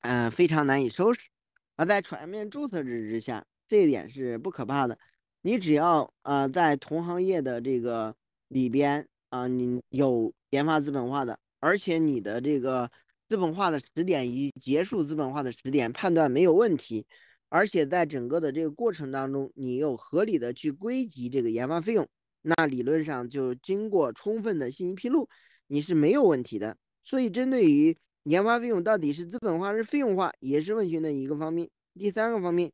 [0.03, 1.29] 嗯，非常难以收拾。
[1.77, 4.99] 而在全面注册制之下，这一点是不可怕的。
[5.43, 8.15] 你只要啊，在同行业的这个
[8.49, 12.91] 里边啊，你有研发资本化的，而且你的这个
[13.29, 17.07] 资本化的时点以及结束资本化的时点判断没有问题，
[17.49, 22.09] 而且在整个的这个过程当中，你又合理的去归集这个研发费用，
[22.57, 25.29] 那理论上就经过充分的信息披露，
[25.67, 26.77] 你是没有问题的。
[27.05, 31.69] 所以，针对于研发费用到底是资本化是费用化，也是问询的一个方面。
[31.95, 32.73] 第三个方面，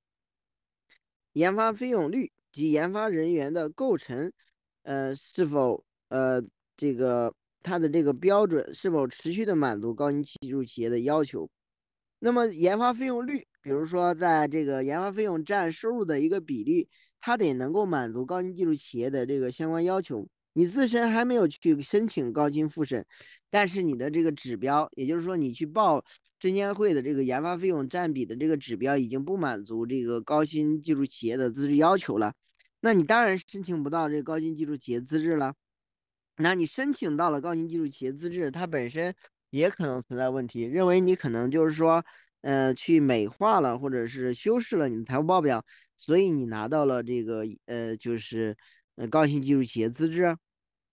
[1.33, 2.31] 研发费用率。
[2.55, 4.31] 及研发人员的构成，
[4.85, 6.41] 呃，是否呃
[6.77, 7.35] 这个
[7.65, 11.51] 它的这个标准是否持续的满足高新技术企业的要求？
[12.21, 16.89] 那么研发费用率，比如说在这个研发费用占收入的一个比率，
[17.27, 20.29] 它得能够满足高新技术企业的这个相关要求。
[20.53, 23.03] 你自身还没有去申请高新复审，
[23.49, 26.05] 但是你的这个指标，也就是说你去报
[26.39, 32.35] 证监会的这个研发费用占比的这个指标，已经不满足这个高新技术企业的资质要求了。
[32.81, 35.55] 那你当然申请不到这个高新技术企业资质了。
[36.37, 39.15] 那你申请到了高新技术企业资质，它本身
[39.49, 42.05] 也可能存在问题，认为你可能就是说，
[42.43, 45.65] 呃，去美化了或者是修饰了你的财务报表，
[46.05, 48.55] 所以你拿到了这个呃，就是
[48.97, 50.37] 呃高新技术企业资质。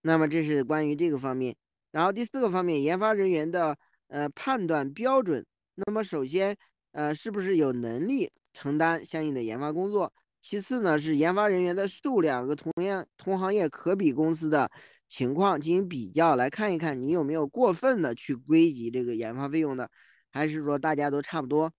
[0.03, 1.53] 那么这是关于这个方面。
[1.91, 5.45] 然后第四个方面，研发人员的呃判断标准。
[5.75, 6.55] 那么首先，
[6.93, 10.13] 呃，是不是有能力承担相应的研发工作？
[10.39, 14.71] 其次呢，是研发人员的数量和同样同行业可比公司的
[15.09, 19.89] 情况进行比较，来看一看你有没有过分的去归集这个研发费用的，
[20.31, 21.69] 还是说大家都差不多？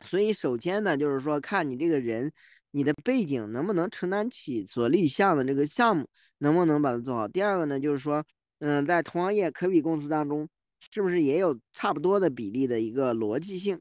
[0.00, 2.32] 所以首先呢，就是说看你这个人，
[2.70, 6.08] 你的背景能不能承担起所立项的这个项目，
[6.38, 7.26] 能不能把它做好。
[7.28, 8.24] 第二个呢，就是说，
[8.60, 10.48] 嗯，在同行业可比公司当中，
[10.92, 13.80] 是不是也有差不多的比例的一个逻辑性？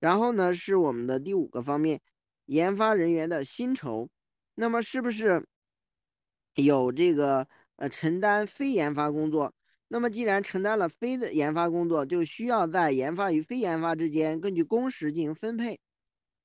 [0.00, 2.00] 然后呢，是我们的第五个方面。
[2.46, 4.08] 研发人员的薪酬，
[4.56, 5.46] 那么是不是
[6.56, 9.52] 有这个呃承担非研发工作？
[9.92, 15.78] 那么既然承担了非的研发工作，就需要在研发与非研发之间根据工时进行分配。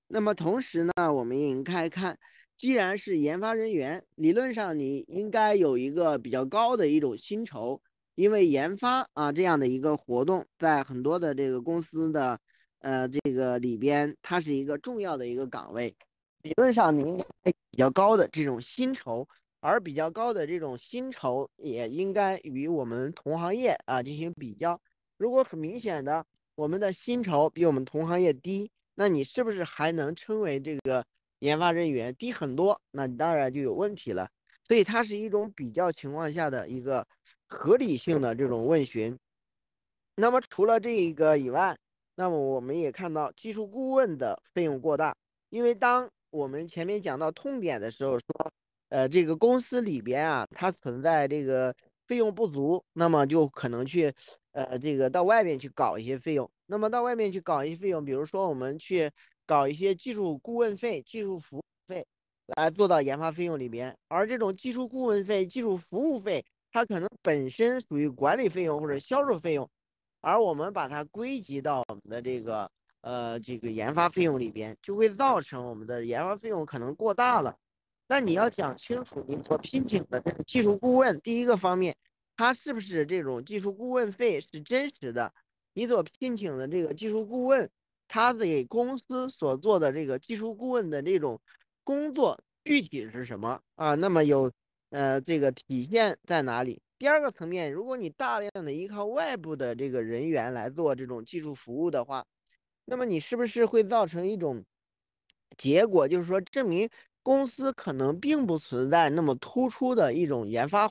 [0.10, 2.20] 那么同时呢，我们也应该看，
[2.58, 7.82] 既然是研发人员，理论上你应该有一个比较高的一种薪酬，
[8.16, 12.38] 因为研发啊这样的一个活动，在很多的这个公司的。
[12.80, 15.96] 呃，这个里边它是一个重要的一个岗位，
[16.44, 19.28] 理论上你应该比较高的这种薪酬，
[19.68, 24.80] 而比较高的这种薪酬也应该与我们同行业啊进行比较。
[25.18, 26.26] 如果很明显的
[26.56, 31.06] 我们的薪酬比我们同行业低，那你是不是还能称为这个
[31.40, 32.80] 研发人员低很多？
[32.92, 34.30] 那你当然就有问题了。
[34.64, 37.06] 所以它是一种比较情况下的一个
[37.48, 39.18] 合理性的这种问询。
[40.16, 41.78] 那么除了这一个以外，
[42.16, 45.14] 那么我们也看到技术顾问的费用过大，
[45.50, 48.52] 因为当我们前面讲到痛点的时候，说，
[48.90, 51.74] 呃，这个公司里边啊，它存在这个
[52.06, 54.14] 费用不足，那么就可能去，
[54.52, 56.50] 呃，这个到外面去搞一些费用。
[56.66, 59.12] 那么到外面去搞一些费用，比如说我们去
[59.46, 62.06] 搞一些技术顾问费、技术服务费，
[62.56, 63.96] 来做到研发费用里边。
[64.08, 69.70] 而这种技术顾问费、技术服务费，它可能本身属于管理费用或者销售费用。
[70.22, 72.70] 而我们把它归集到我们的这个
[73.02, 77.56] 呃这个研发费用里边，就会造成我们的研发费用可能过大了。
[78.08, 81.96] 那你要讲清楚，你所聘请的这个技术顾问，第一个方面，
[82.36, 85.34] 他是不是这种技术顾问费是真实的？
[85.74, 87.70] 你所聘请的这个技术顾问，
[88.08, 91.40] 他给公司所做的这个技术顾问的这种
[91.84, 93.94] 工作具体是什么啊？
[93.96, 94.52] 那么有
[94.90, 96.82] 呃这个体现在哪里？
[96.98, 102.26] 第二个层面，如果你大量的依靠外部的这个人员来做这种技术服务的话，
[102.86, 104.66] 那么你是不是会造成一种
[105.56, 106.90] 结果，就是说证明
[107.28, 110.90] 公司可能并不存在那么突出的一种研发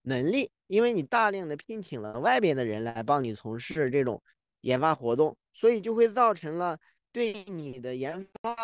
[0.00, 4.22] 能力，因为你大量的聘请了外边的人来帮你从事这种
[4.62, 6.78] 研发活动，所以就会造成了
[7.12, 8.56] 对你的研发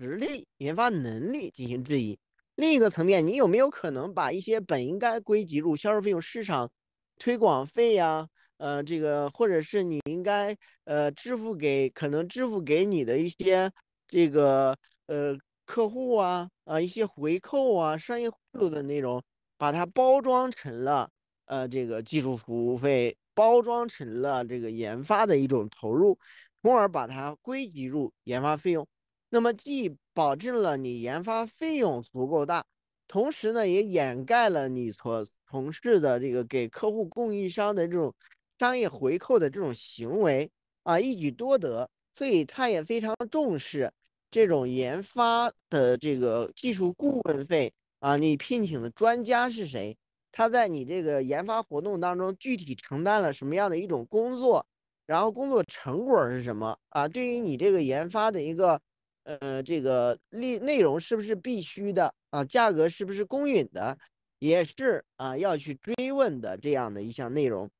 [0.00, 2.18] 实力、研发能力进行质疑。
[2.54, 6.70] 另一个层面，你有没有可能把一些本应该归集入销售费用、市场
[7.18, 8.26] 推广费呀，
[8.56, 13.70] 呃，这个或者是你应该呃支付给可能支付给你的一些
[14.08, 14.74] 这个
[15.08, 19.22] 呃客户啊啊一些回扣啊、商业贿赂的内容，
[19.56, 21.10] 把它包装成了
[21.46, 26.18] 呃这个技术服务费，包装成了这个研发的一种投入，
[26.62, 28.86] 从而把它归集入研发费用。
[29.30, 32.64] 那么既保证了你研发费用足够大，
[33.08, 38.14] 同时呢也掩盖了你所从事的这个给客户供应商的这种
[38.58, 40.50] 商业回扣的这种行为
[40.82, 41.88] 啊，一举多得。
[42.16, 43.92] 所以他也非常重视
[44.34, 49.96] 这种研发的这个技术顾问费啊，你聘请的专家是谁？
[50.32, 54.66] 他在你这个研发活动当中具体承担了什么样的一种工作？
[55.06, 57.06] 然后工作成果是什么啊？
[57.06, 58.80] 对于你这个研发的一个
[59.22, 62.44] 呃这个内内容是不是必须的啊？
[62.44, 63.96] 价格是不是公允的？
[64.40, 67.70] 也是啊要去追问的这样的一项内容。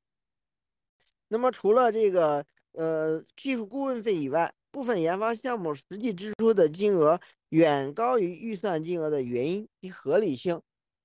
[1.27, 2.45] 那么除了这个。
[2.77, 7.17] 呃，技术顾问费以外，部分研发项目实际支出的金额
[7.47, 10.61] 远高于预算金额的原因及合理性。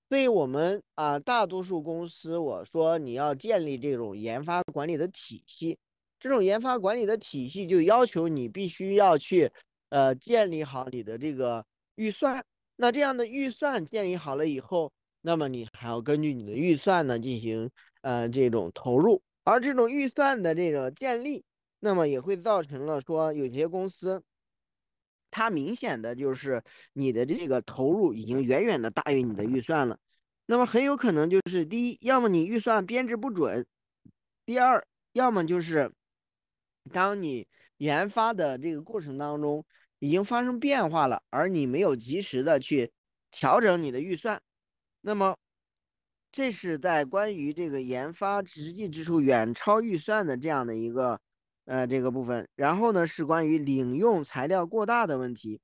[0.08, 5.78] 所以，我们啊，大多数公司，我说你要建立这种研发管理的体系，
[6.18, 9.48] 这种研发管理的体系就要求你必须要去
[9.90, 11.64] 呃建立好你的这个
[11.94, 12.44] 预算。
[12.74, 14.90] 那这样的预算建立好了以后，
[15.20, 21.44] 那么你还要根据你的预算呢进行呃这种投入，而这种预算的这个建立。
[21.82, 24.22] 那么也会造成了说，有些公司，
[25.30, 26.62] 它明显的就是
[26.92, 29.98] 你的这个投入已经远远的大于你的预算了。
[30.44, 33.64] 那么很有可能就是第一，要么你预算编制不准；
[34.44, 35.90] 第二，要么就是
[36.92, 39.64] 当你研发的这个过程当中
[40.00, 42.92] 已经发生变化了，而你没有及时的去
[43.30, 44.42] 调整你的预算。
[45.00, 45.34] 那么
[46.30, 51.18] 这是在关于这个研发实际支出远超预算的这样的一个。
[51.64, 55.60] 呃，这个部分，然后呢是关于领用材料过大的问题。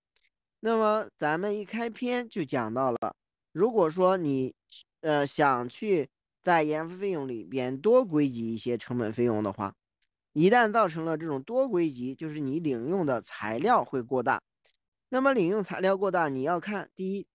[0.60, 3.14] 那么咱们一开篇就讲到了，
[3.52, 4.54] 如果说你
[5.00, 6.08] 呃想去
[6.42, 9.74] 在研发费用里边多归集一些成本费用的话，
[10.32, 14.42] 一旦造成了这种多归集，就是你领用的材料会过大。
[15.08, 17.26] 那么领用材料过大，你要看第一，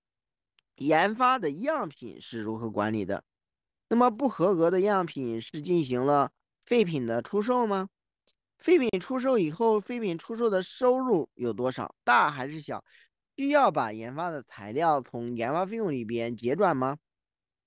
[0.76, 3.24] 研发的样品是如何管理的。
[3.90, 6.32] 那么不合格的样品是进行了
[6.66, 7.90] 废品的出售吗？
[8.62, 11.96] 废品出售以后，废品出售的收入有多少？
[12.04, 12.84] 大还是小？
[13.36, 17.00] 需要把研发的材料从研发费用里边结转吗？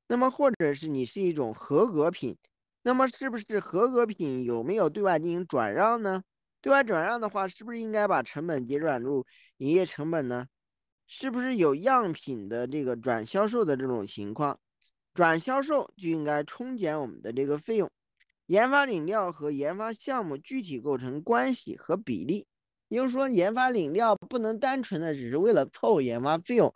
[0.06, 2.38] 那么，或者是你是一种合格品，
[2.82, 6.22] 那么是不是合格品有没有对外进行转让呢？
[6.60, 9.26] 对外转让的话，是不是应该把成本结转入
[9.56, 10.46] 营业成本呢？
[11.08, 14.60] 是不是有样品的这个转销售的这种情况？
[15.12, 17.90] 转销售就应该冲减我们的这个费用。
[18.46, 22.46] 研发领料和研发项目具体构成关系和比例，
[22.88, 26.74] 也就是说，研发领料不能单纯的只是为了凑研发费用。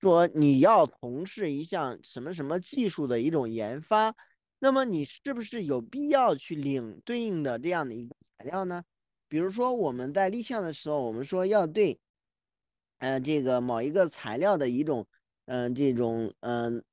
[0.00, 4.14] 说你要从事一项什么什么技术的一种研发，
[4.58, 8.84] 那么你是不是有必要去领对应的这样的一个材料呢？
[9.28, 11.98] 比如说我们在立项的时候，我们说要对，
[12.98, 15.06] 呃，这个某一个材料的一种，
[15.46, 16.84] 嗯，这种，嗯。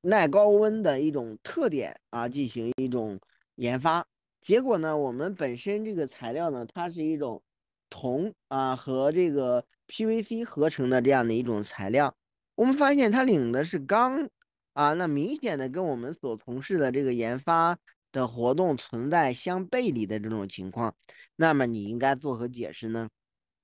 [0.00, 3.20] 耐高温的一种特点啊，进行一种
[3.56, 4.06] 研发。
[4.40, 7.42] 结果呢，我们本身这个材料呢，它是一种
[7.90, 12.14] 铜啊和这个 PVC 合成的这样的一种材料。
[12.54, 14.28] 我们发现它领的是钢
[14.72, 17.78] 啊，那明显的跟我们所从事的这个研发
[18.12, 20.94] 的活动存在相背离的这种情况。
[21.36, 23.08] 那么你应该作何解释呢？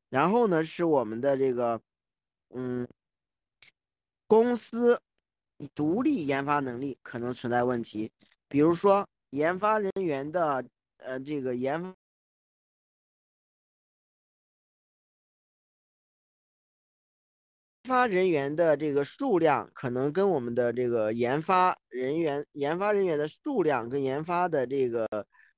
[0.08, 1.80] 然后呢，是我们的这个
[2.54, 2.88] 嗯
[4.26, 5.00] 公司。
[5.74, 8.10] 独立研发能力可能存在问题，
[8.48, 10.64] 比如说研发人员的
[10.96, 11.94] 呃这个研
[17.84, 25.06] 发人员的这个数量可能跟我们的这个研发人员研发人员的数量跟研发的这个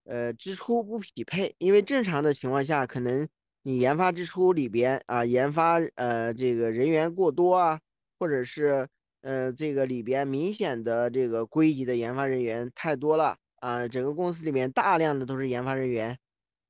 [0.05, 3.29] 呃支出不匹配，因为正常的情况下，可能
[3.63, 7.81] 你研发支出里边啊研发呃这个人员过多啊，
[8.19, 8.89] 或者是。
[9.23, 16.19] 呃，这个里边明显的这个归集的研发人员太多了啊，整个公司里面大量的都是研发人员。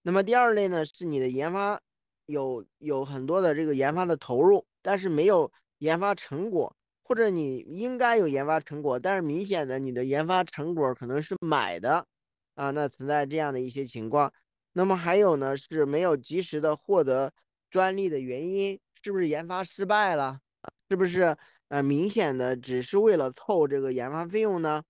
[0.02, 1.80] 那么第二类呢，是你的研发
[2.26, 12.06] 有有很多的这个研发的投入，但是没有研发成果，或者你应该有研发成果，但是明显的你的研发成果可能是买的
[12.54, 14.30] 啊，那存在这样的一些情况。
[14.74, 17.32] 那么还有呢，是没有及时的获得
[17.70, 20.38] 专利的原因，是不是研发失败了？
[20.90, 21.34] 是不是？
[21.72, 24.82] 呃，明显的只是为了凑这个研发费用呢，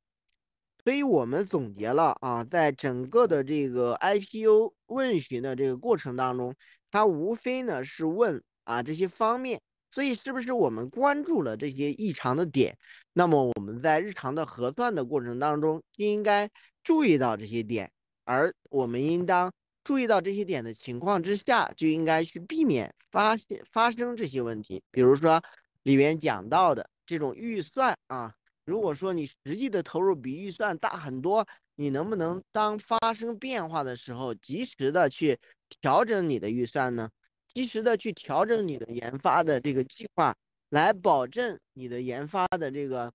[0.82, 6.56] 所以我们总结了啊，在整个的这个 IPO 问询的这个过程当中，
[6.90, 9.60] 它无非呢是问啊这些方面，
[9.92, 12.76] 所以是不是我们关注了这些异常的点？
[13.12, 16.50] 那么我们在日常的核算的过程当中，应该
[16.82, 17.92] 注意到这些点，
[18.24, 19.52] 而我们应当
[19.84, 24.82] 注意到这些点的情况之下，就应该去避免发现发生这些问题。
[24.90, 25.40] 比如说
[25.82, 35.38] 里面讲到的这种预算啊，如果说你实际的投入比预算大很多，你能不能当发生变化的时候，及时的去
[35.80, 37.10] 调整你的预算呢？
[37.54, 40.34] 及时的去调整你的研发的这个计划，
[40.70, 43.12] 来保证你的研发的这个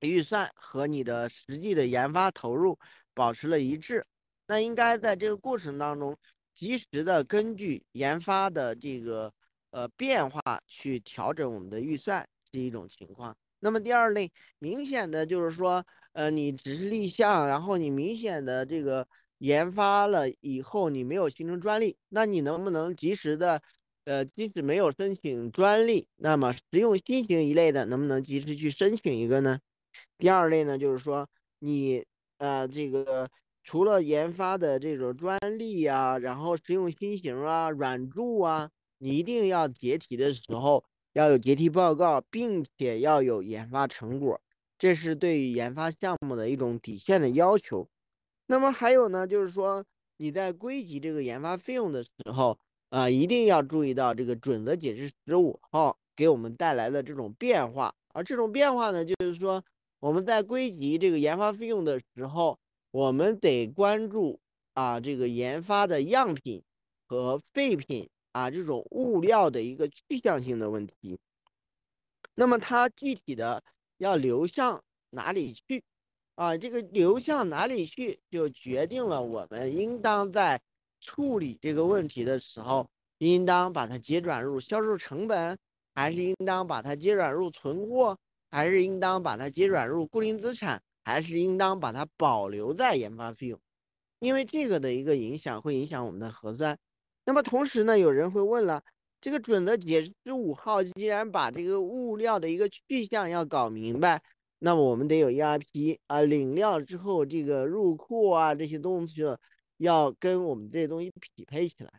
[0.00, 2.76] 预算和你的实际的研发投入
[3.14, 4.04] 保持了一致。
[4.46, 6.16] 那应该在这个过程当中，
[6.52, 9.32] 及时的根据研发的这个
[9.74, 13.36] 呃变化去调整我们的预算是一种情况。
[13.58, 19.06] 那么第二类明显的就是说，呃，你只是立项，然后你明显的这个
[19.38, 23.60] 研发了以后，你没有形成专利，那你能不能及时的，
[24.04, 29.58] 呃，即使没有申请专利，那么实用新型一类的能不能及时去申请一个呢？
[30.18, 32.04] 第二类呢，就是说你
[32.38, 33.28] 呃这个。
[33.66, 38.68] 除了研发的这种专利呀，然后实用新型啊、软著啊，
[39.04, 40.82] 你一定要解题的时候
[41.12, 44.40] 要有解题报告，并且要有研发成果，
[44.78, 47.86] 这是对于研发项目的一种底线的要求。
[48.46, 49.84] 那么还有呢，就是说
[50.16, 57.94] 你在归集这个研发费用的时候，啊，一定要注意到这个准则解释十五号给我们带来的这种变化。
[58.14, 59.62] 而这种变化呢，就是说
[60.00, 62.58] 我们在归集这个研发费用的时候。
[62.94, 64.38] 我们得关注
[64.74, 66.62] 啊，这个研发的样品
[67.08, 71.16] 和废品啊，这种物料的一个去向性的问题。
[72.34, 73.62] 那么它具体的
[73.98, 75.84] 要流向哪里去
[76.34, 76.58] 啊？
[76.58, 80.60] 这个流向哪里去，就决定了我们应当在
[81.00, 85.56] 处理这个问题的时候，应当把它结转入销售成本，
[85.94, 88.18] 还是应当把它结转入存货，
[88.50, 90.82] 还是应当把它结转入固定资产？
[91.04, 93.60] 还是应当把它保留在研发费用，
[94.18, 96.76] 因为这个的一个影响会影响我们的核算。
[97.24, 98.82] 那么同时呢，有人会问了，
[99.20, 104.22] 这个准则解释五号既然把这个物料的一个去向要搞明白，
[104.58, 109.22] 那么我们得有 ERP 啊，领料之后这个入库啊这些东西
[109.78, 111.90] 要跟我们这些东西匹配起来。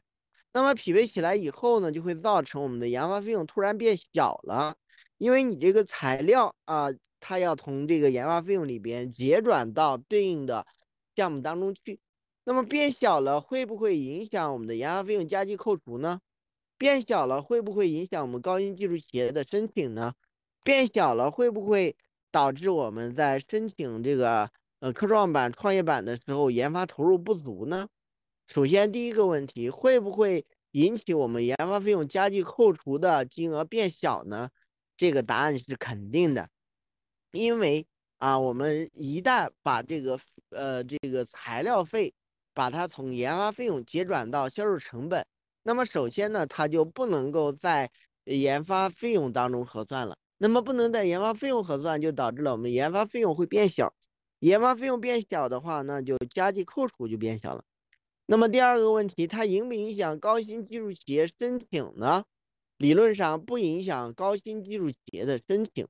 [0.54, 4.76] 那么匹配起来以后呢，就会造成我们的研发费用突然变小了，
[5.18, 6.88] 因为你这个材料啊。
[7.28, 10.64] 它要从这个研发费用里边结转到对应的
[11.16, 12.00] 项目当中去，
[12.46, 16.22] 那么变小了会不会影响我们的研发费用加计扣除呢？
[16.78, 20.14] 变小了会不会影响我们高新技术企业的申请呢？
[20.64, 21.96] 变小了会不会
[22.32, 27.90] 导致我们在申请这个呃科创板、创业板的时候研发投入不足呢？
[28.48, 34.50] 首先第一个问题会不会引起我们研发费用加计扣除的金额变小呢？
[34.98, 36.50] 这个答案是肯定的。
[37.32, 37.88] 因为
[38.18, 40.20] 啊，我们一旦把这个
[40.50, 42.14] 呃这个材料费，
[42.56, 45.24] 把它从研发费用结转到销售成本，
[45.62, 47.92] 那么首先呢，它就不能够在
[48.24, 50.18] 研发费用当中核算了。
[50.38, 53.94] 那么不能在研发费用核算，就导致了我们研发费用会变小。
[54.40, 57.64] 研发费用变小的话，那就加计扣除就变小了。
[58.26, 62.24] 那么第二个问题，它影不影响高新技术企业申请呢？
[62.78, 65.88] 理论上不影响高新技术企业的申请。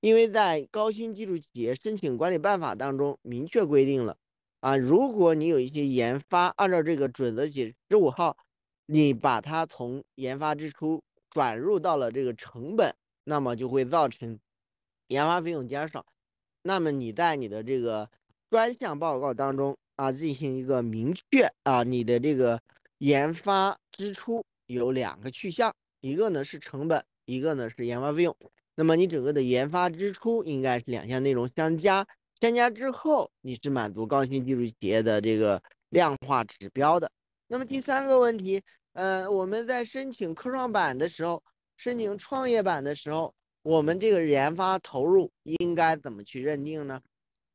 [0.00, 4.16] 因为在高新技术企业申请管理办法当中明确规定了，
[4.60, 8.36] 啊，如果你有一些研发按照这个准则解释十五号，
[8.86, 12.94] 你把它从研发支出转入到了这个成本，
[13.24, 14.38] 那么就会造成
[15.08, 16.04] 研发费用减少。
[16.62, 18.10] 那么你在你的这个
[18.50, 22.60] 专项报告当中啊，进行一个明确啊，你的这个
[22.98, 28.36] 研发支出有两个去向，一个呢是成本，一个呢是研发费用。
[28.74, 32.06] 那么你整个的研发支出应该是两项内容相加，
[32.40, 37.10] 添加之后你是满足高新技术企业的这个量化指标的。
[37.46, 38.62] 那么第三个问题，
[38.92, 41.42] 呃，我们在申请科创板的时候，
[41.76, 47.00] 申请创业板的时候，我们这个研发投入应该怎么去认定呢？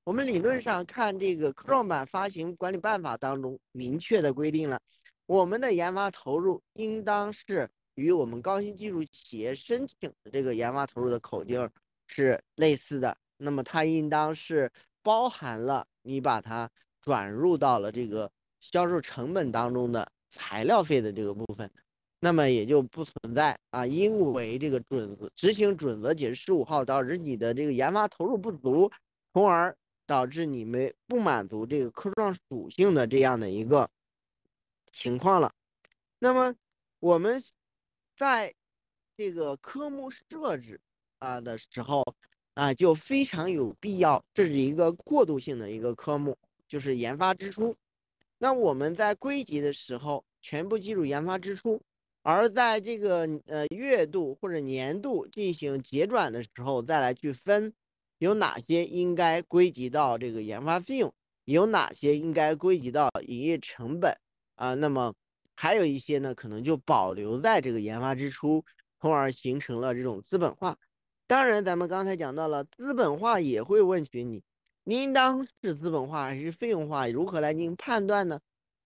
[0.04, 4.80] 我们理论上看这个科创板发行管理办法当中明确的规定了，
[5.26, 7.70] 我们的研发投入应当是。
[7.96, 11.70] 与我们高新技术企业申请的这个研发投入的口径
[12.08, 14.72] 是类似的，那么它应当是
[15.02, 16.70] 包含了你把它
[17.02, 21.70] 转入到了这个销售成本当中的材料费的这个部分，
[22.20, 28.91] 那么也就不存在啊，因为这个准执行准则解释十五号导致你的这个研发投入不足，
[29.34, 29.76] 从而
[30.08, 33.89] 导致你们不满足这个科创属性的这样的一个
[34.91, 35.52] 情况了。
[36.20, 36.56] 那么
[37.00, 37.41] 我们。
[38.16, 38.54] 在
[39.18, 40.80] 这个科目设置
[41.18, 42.04] 啊的时候
[42.54, 44.24] 啊，就非常有必要。
[44.34, 46.38] 这是一个过渡性的一个科目，
[46.68, 47.76] 就是研发支出。
[48.38, 51.82] 那我们在归集的时候全部计入研发支出，
[52.22, 57.74] 而在这个呃月度或者年度进行结转的时候，再来去分
[58.18, 61.14] 有哪些应该归集到这个研发费用，
[61.45, 64.16] 有哪些应该归集到营业成本
[64.56, 64.74] 啊？
[64.76, 65.14] 那么
[65.56, 68.64] 还有一些呢，可能就保留在这个研发支出，
[68.99, 70.78] 从而形成了这种资本化。
[71.28, 74.43] 当然，咱们刚才讲到了资本化也会问询你，
[74.86, 77.07] 应当是资本化还是费用化？
[77.07, 78.39] 如何来进行判断呢？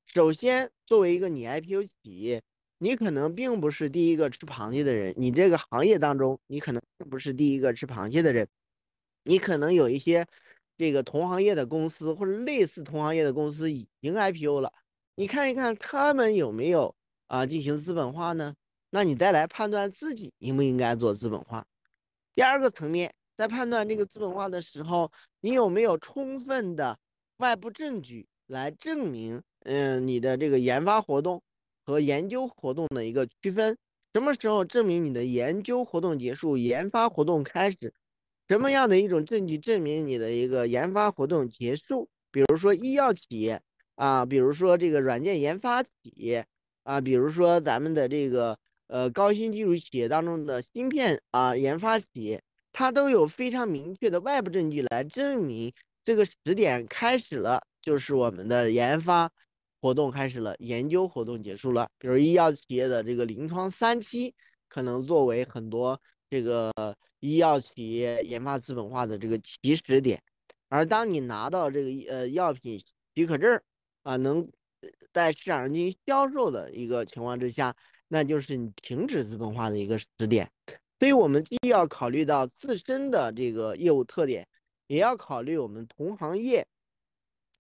[0.05, 2.41] 首先，作为一个你 IPO 企业，
[2.77, 8.47] 你可能并不是第一个吃螃蟹的人，你这个行业当中，你可能并不是第一个吃螃蟹的人，
[9.23, 10.25] 你可能有一些
[10.77, 14.71] 这个同行业的公司或者类似同行业的公司已经 IPO 了。
[15.15, 18.53] 你看一看他们有没有啊进行资本化呢？
[18.91, 21.65] 那你再来判断自己应不应该做资本化。
[22.37, 25.11] 第二个层面，在判断这个资本化的时候，
[25.41, 26.99] 你有没有充分的
[27.37, 31.41] 外部证据来证明，嗯，你的这个研发活动
[31.83, 33.75] 和研究活动的一个区分？
[34.13, 37.91] 什么时候证明你的研究活动结束，研发活动开始？
[38.47, 42.07] 什么样的一种证据证明你的一个研发活动结束？
[42.31, 43.59] 比如说医药企业。
[43.95, 46.45] 啊，比如说这个软件研发企业
[46.83, 52.41] 啊，比如说咱们的这个呃高新技术企业当中的芯片啊研发企业，
[52.73, 55.71] 它都有非常明确的外部证据来证明
[56.03, 59.29] 这个时点开始了，就是我们的研发
[59.81, 61.87] 活动开始了，研究活动结束了。
[61.97, 64.33] 比如医药企业的这个临床三期，
[64.67, 66.71] 可能作为很多这个
[67.19, 70.21] 医药企业研发资本化的这个起始点，
[70.69, 72.79] 而当你拿到这个呃药品
[73.15, 73.59] 许可证。
[74.03, 74.49] 啊，能
[75.11, 77.75] 在市场上进行销售的一个情况之下，
[78.07, 80.49] 那就是你停止资本化的一个时点。
[80.99, 84.47] 所以，我们既要考虑到自身的这个业务特点，
[84.87, 86.65] 也要考虑我们同行业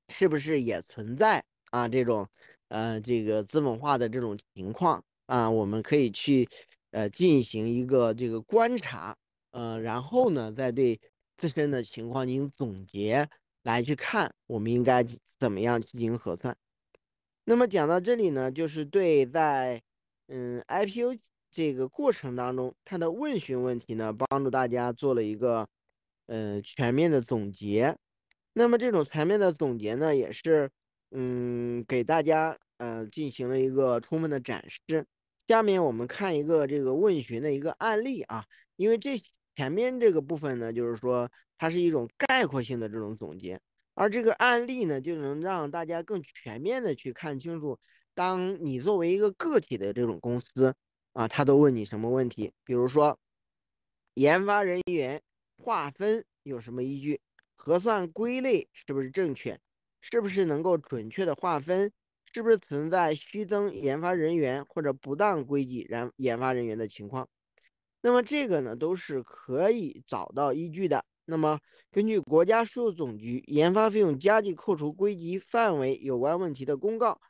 [0.09, 2.27] 是不是也存在啊这种
[2.69, 6.47] 呃这个资本化的这种情况啊，我们可以去
[6.91, 9.15] 呃进行一个这个观察，
[9.51, 10.99] 呃，然后呢，再对
[11.37, 13.29] 自身的情况进行总结。
[13.63, 15.03] 来去看，我们应该
[15.37, 16.55] 怎么样进行核算？
[17.43, 19.81] 那么讲到这里呢，就是对在
[20.27, 21.17] 嗯 IPO
[21.51, 25.67] 这个过程当中，它的问询问题呢，帮助大家做了一个
[26.27, 27.97] 嗯全面的总结。
[28.53, 30.69] 那么这种全面的总结呢，也是
[31.11, 35.05] 嗯给大家嗯进行了一个充分的展示。
[35.47, 39.17] 下面我们看一个这个问询的一个案例啊，因为这
[39.55, 41.29] 前面这个部分呢，就是说。
[41.59, 43.59] 它是一种概括性的这种总结，
[43.95, 47.79] 而这个案例呢，就能让大家更全面的去看清楚，
[48.17, 50.73] 当你作为一个个体的这种公司
[51.13, 52.51] 啊，他都问你什么问题？
[52.63, 53.15] 比如说，
[54.15, 55.21] 研发人员
[55.55, 57.21] 划分有什么依据？
[57.55, 59.59] 核算归类是不是正确？
[60.01, 61.91] 是不是能够准确的划分？
[62.33, 67.29] 是不是存在虚增研发人员或者不当归集研研发人员的情况？
[68.01, 71.05] 那么这个呢，都是可以找到依据的。
[71.25, 71.59] 那么，
[71.91, 77.21] 根据国家税务总局研发费用加计扣除归集范围有关问题的公告，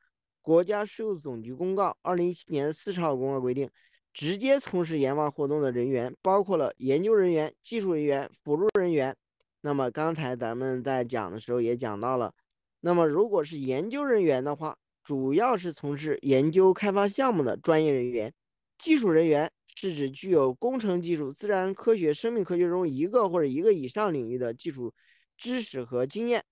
[0.48, 3.70] 国家税务总局公告二零一七年四十号公告规定，
[4.14, 9.14] 直接从事研发活动的人员包括了研究人员、技术人员、辅助人员。
[9.60, 12.34] 那么刚才咱们在讲的时候也讲到了，
[12.80, 18.34] 那么如果是研究人员的话，主要是从事研究开发项目的专业人员，
[18.78, 19.52] 技术人员。
[19.76, 24.92] 是指具有工程技术、自然科学、生命科学中一个或者一个以上领域的技术
[25.38, 26.44] 知识和经验。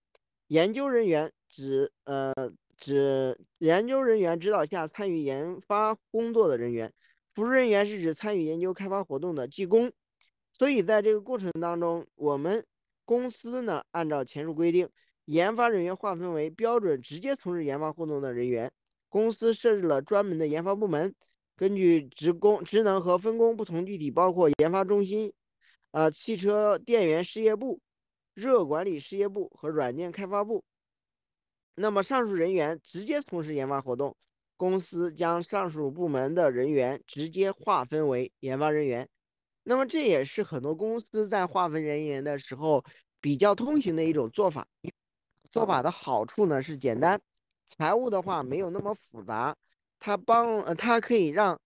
[0.50, 2.32] 研究人员指呃
[2.78, 6.92] 指研究人员指导下参与研发工作的人员。
[7.34, 9.92] 辅助人员是指参与研究开发活动的技工。
[10.54, 12.66] 所以在这个过程当中，我们
[13.04, 14.88] 公司呢按照前述规定，
[15.26, 18.72] 研发人员划分为标准直接从事研发活动的人员。
[19.10, 21.14] 公司设置了专门的研发部门。
[21.58, 25.32] 根据职工职能和分工不同，具体包括研发中心、
[25.92, 27.80] 啊汽车电源事业部、
[28.34, 30.64] 热管理事业部和软件开发部。
[31.76, 34.16] 那么上述人员直接从事研发活动，
[34.58, 39.08] 公司将上述部门的人员直接划分为研发人员。
[39.64, 42.84] 那么这也是很多公司在划分人员的时候
[43.20, 44.66] 比较通行的一种做法。
[45.52, 47.20] 做法的好处呢是简单，
[47.68, 49.56] 财务的话没有那么复杂。
[50.00, 51.60] 他帮呃，他可以让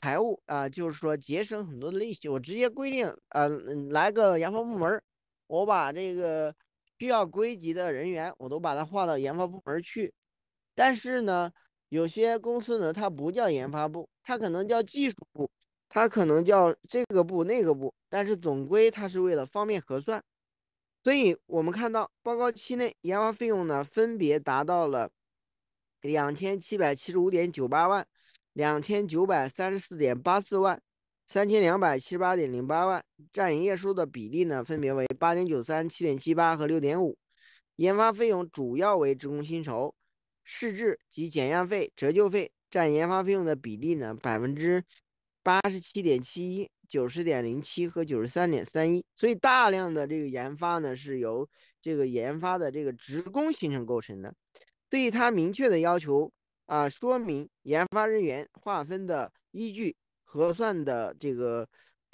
[0.00, 2.28] 财务啊，就是说节省很多的利息。
[2.28, 3.48] 我直接规定，呃，
[3.90, 5.00] 来个研发部门，
[5.46, 6.54] 我把这个
[6.98, 10.12] 需要归集的人员，我都把它划到研发部门去。
[10.74, 11.50] 但是呢，
[11.88, 15.50] 有些公司呢，它不叫研发部，它可能叫技术部，
[15.88, 20.22] 它可能叫这个部那个部，但是总归它是为了方便核算。
[21.02, 25.10] 所以我们看到报告期内研发费用呢，分别达到了。
[26.02, 28.06] 两千七百七十五点九八万，
[28.52, 30.80] 两千九百三十四点八四万，
[31.26, 33.02] 三千两百七十八点零八万。
[33.32, 37.16] 占营业收入的比例呢，分别为八点九三、七点七八和六点五。
[37.76, 39.94] 研发费用主要为职工薪酬、
[40.44, 44.82] 试制及检验费、折旧费，占研发费用的比例呢，百分之
[45.42, 49.04] 八十七点七一、九十点零七和九十三点三一。
[49.14, 51.46] 所以大量的这个研发呢，是由
[51.82, 54.34] 这个研发的这个职工形成构成的。
[54.88, 56.32] 对于它明确的要求
[56.66, 59.96] 啊，说明研发人员划分的依据、
[60.36, 61.66] 核算的这个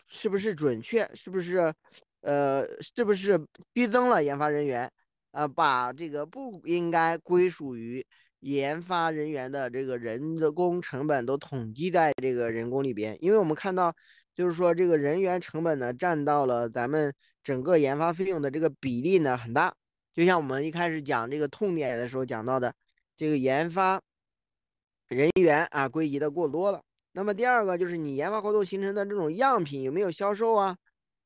[0.06, 1.74] 是不是准确，是不是
[2.20, 3.44] 呃，是不是
[3.74, 4.88] 激增了研发人员？
[5.32, 8.06] 呃，把这个不应该归属于
[8.40, 13.92] 研发人员的这个人的工成本都统计在这个人工里边，因为我们看到，
[14.34, 17.12] 就是说这个人员成本呢，占到了咱们
[17.42, 19.74] 整个研发费用的这个比例呢很大。
[20.12, 22.72] 就像我们一开始讲这个痛点的时候讲到的，
[23.16, 24.00] 这个研发
[25.08, 26.82] 人员啊归集的过多了。
[27.12, 30.76] 那么第二个就是你研发活动形成的这种样品有没有销售啊？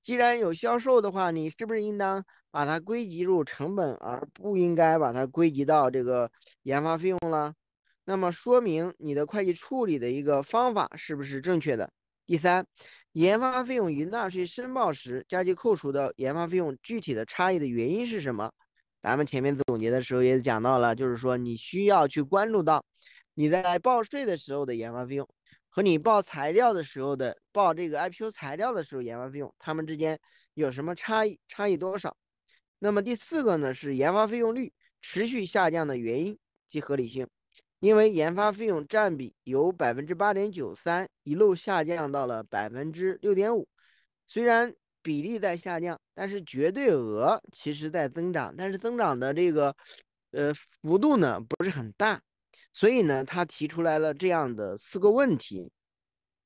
[0.02, 6.30] 既然有销售的话，你是不是应当把它归集入成本，而不应该把它归集到这个
[6.62, 7.54] 研发费用了？
[8.04, 11.90] 那么说明你的会计处理的一个方法是不是正确的？
[12.24, 12.64] 第三，
[13.12, 18.52] 研发费用与纳税申报时加计扣除的研发费用具体的差异的原因是什么？
[19.02, 22.84] 咱们前面总结的时候也讲到了，就是说你需要去关注到
[23.34, 25.28] 你在报税的时候的研发费用。
[25.76, 30.18] 和你报材料的时候的报这个 IPO 材料的时候研发费用，它们之间
[30.54, 31.38] 有什么差异？
[31.48, 32.16] 差异多少？
[32.78, 34.72] 那么第四个呢是研发费用率
[35.02, 37.28] 持续下降的原因及合理性，
[37.80, 43.68] 因为研发费用占比由百分之八点九三一路下降到了百分之六点五，
[44.26, 49.76] 虽然比例在下降，但是绝对额其实在增长，但是增长的这个
[50.30, 52.18] 呃幅度呢不是很大。
[52.76, 55.72] 所以呢，他提出来了这样的四个问题。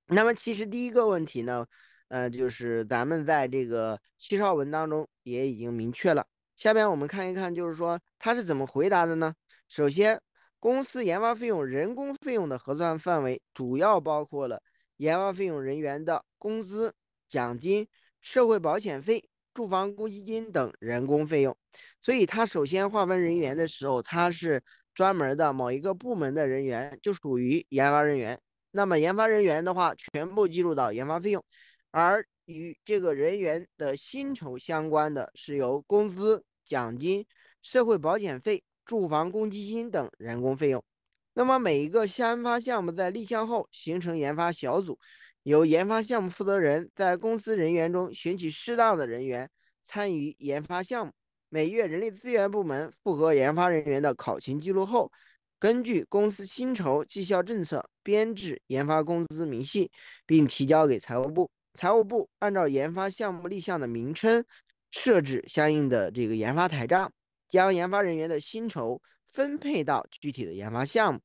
[0.07, 1.67] 那么，其实第一个问题呢，
[2.07, 6.25] 呃，就是咱们在这个七少文当中也已经明确了。
[6.55, 9.35] 下边我们看一看，就是说他是怎么回答的呢？
[9.69, 10.21] 首先，
[10.61, 14.63] 公司研发费用、人工费用的核算范围主要包括了
[14.99, 16.95] 研发费用人员的工资、
[17.29, 17.89] 奖金、
[18.21, 21.57] 社会保险费、住房公积金等人工费用。
[22.01, 24.63] 所以，他首先划分人员的时候，他是。
[25.01, 28.39] 专门的某一个部门的人员就属于研发人员，
[28.73, 31.43] 那么研发人员的话，全部计入到研发费用，
[31.91, 37.25] 而与这个人员的薪酬相关的是由工资、奖金、
[37.63, 40.85] 社会保险费、住房公积金等人工费用。
[41.33, 44.99] 那么每一个研发项目在立项后形成研发小组，
[45.45, 49.49] 由研发项目负责人在公司人员中选取适当的人员
[49.83, 51.13] 参与研发项目。
[51.53, 55.11] 每月人力资源部门复核研发人员的考勤记录后，
[55.59, 59.91] 根据公司薪酬绩效政策编制研发工资明细，
[60.25, 61.51] 并提交给财务部。
[61.75, 64.45] 财务部按照研发项目立项的名称
[64.93, 67.13] 设置相应的这个研发台账，
[67.49, 71.21] 将研发人员的薪酬分配到具体的研发项目，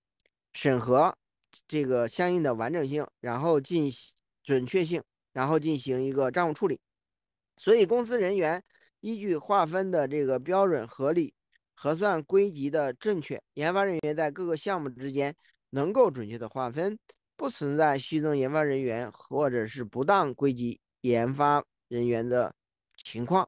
[0.53, 1.15] 审核
[1.67, 5.03] 这个相应的完整性，然后进行准确性，
[5.33, 6.79] 然后进行一个账务处理。
[7.57, 8.63] 所以公司人员。
[9.05, 11.31] 依据划分的这个标准合理，
[11.75, 15.35] 核算归集的正确，研发人员在各个项目之间
[15.69, 16.97] 能够准确的划分，
[17.35, 22.55] 不存在虚增研发人员或者是不当归集研发人员的
[22.97, 23.47] 情况。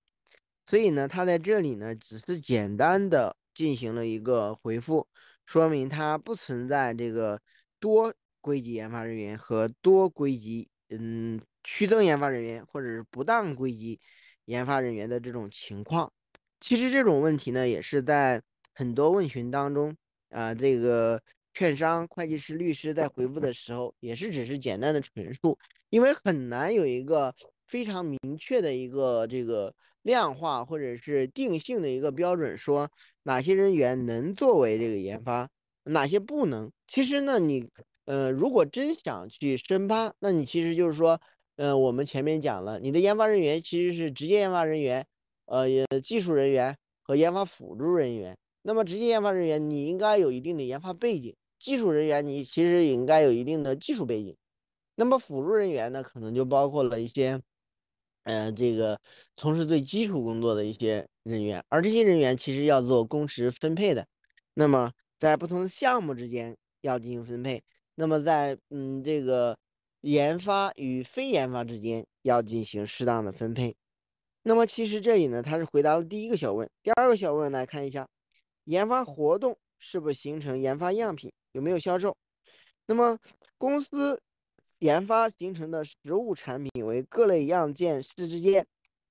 [0.68, 5.08] 所以呢，他在这里呢只是简单的进行了一个回复，
[5.48, 7.42] 说明他不存在这个
[7.80, 14.00] 多归集研发人员和多归集嗯虚增研发人员或者是不当归集。
[14.48, 16.12] 研发人员的这种情况，
[16.62, 18.42] 其实这种问题呢，也是在
[18.74, 19.94] 很多问询当中
[20.30, 21.22] 啊，这个
[21.54, 25.58] 券商、会计师、律师在回复的时候，也是只是简单的陈述，
[25.90, 27.36] 因为很难有一个
[27.68, 29.74] 非常明确的一个这个
[30.04, 32.90] 量化或者是定性的一个标准，说
[33.24, 35.50] 哪些人员能作为这个研发，
[35.84, 36.72] 哪些不能。
[36.88, 37.70] 其实呢，你
[38.06, 41.20] 呃，如果真想去深扒，那你其实就是说。
[41.58, 45.08] 嗯，我们前面讲了，你的研发人员其实是直接研发人员，
[45.46, 45.68] 呃，
[46.04, 48.38] 技术人员和研发辅助人员。
[48.62, 54.38] 那么直接研发人员，你应该有一定的研发背景；技术人员，你其实也应该有一定的技术背景。
[54.96, 57.42] 那么辅助人员呢，可能就包括了一些，
[58.24, 59.00] 呃，这个
[59.36, 64.06] 从事最基础工作的一些人员，而这些人员其实要做工时分配的。
[64.54, 67.64] 那么在不同的项目之间要进行分配。
[67.96, 69.58] 那么在嗯这个。
[70.02, 73.76] 研发与非研发之间要进行适当的分配。
[74.44, 76.70] 那么，其实这里呢，他是回答了第一个小问。
[76.82, 78.08] 第二个小问来看一下，
[78.64, 82.16] 研发活动是不是形成研发样品，有没有销售。
[82.86, 83.20] 那么
[83.58, 84.22] 公司
[84.80, 88.66] 研发形成的实物产品为各类样件试制件，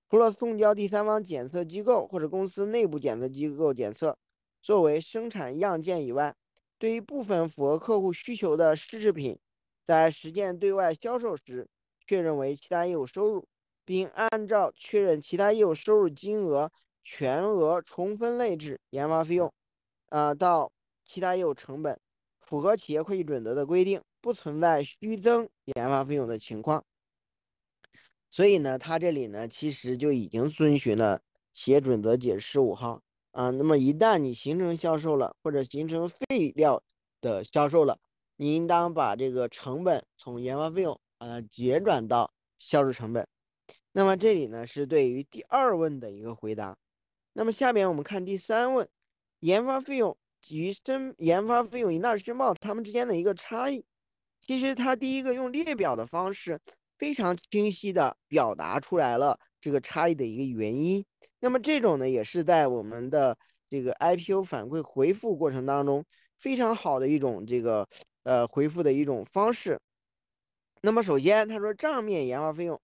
[0.09, 4.17] 除了送交第三方检测机构或者公司内部检测机构检测，
[4.63, 6.35] 作为生产样件以外，
[6.79, 9.39] 对于部分符合客户需求的试制品，
[9.87, 11.69] 在实践对外销售时，
[12.05, 13.47] 确认为其他业务收入，
[13.85, 16.73] 并按照确认其他业务收入金额
[17.05, 19.53] 全额重分类至研发费用，
[20.09, 20.73] 啊到
[21.05, 22.01] 其他业务成本。
[22.41, 26.85] 符合企业会计准则的规定，不存在虚增研发费用的情况。
[28.29, 31.21] 所以呢，它这里呢，其实就已经遵循了
[31.53, 33.51] 企业准则解释十五号啊。
[33.51, 36.83] 那么一旦你形成销售了，或者形成废料
[37.21, 37.99] 的销售了，
[38.37, 43.27] 你应当把这个成本从研发费用啊结转到销售成本。
[43.93, 46.77] 那么这里呢，是对于第二问的一个回答。
[47.33, 48.89] 那么下面我们看第三问，
[49.41, 50.17] 研发费用。
[50.51, 53.85] 与申研发费用与纳税申报它们之间的一个差异，
[54.41, 56.61] 其实它第一个用列表的方式
[56.97, 61.05] 非常清晰的表达出来了这个差异的一个原因。
[61.41, 63.37] 那么这种呢，也是在我们的
[63.69, 66.05] 这个 IPO 反馈回复过程当中
[66.37, 67.89] 非常好的一种这个
[68.27, 69.79] 呃回复的一种方式。
[70.83, 72.79] 那么首先他说账面研发费用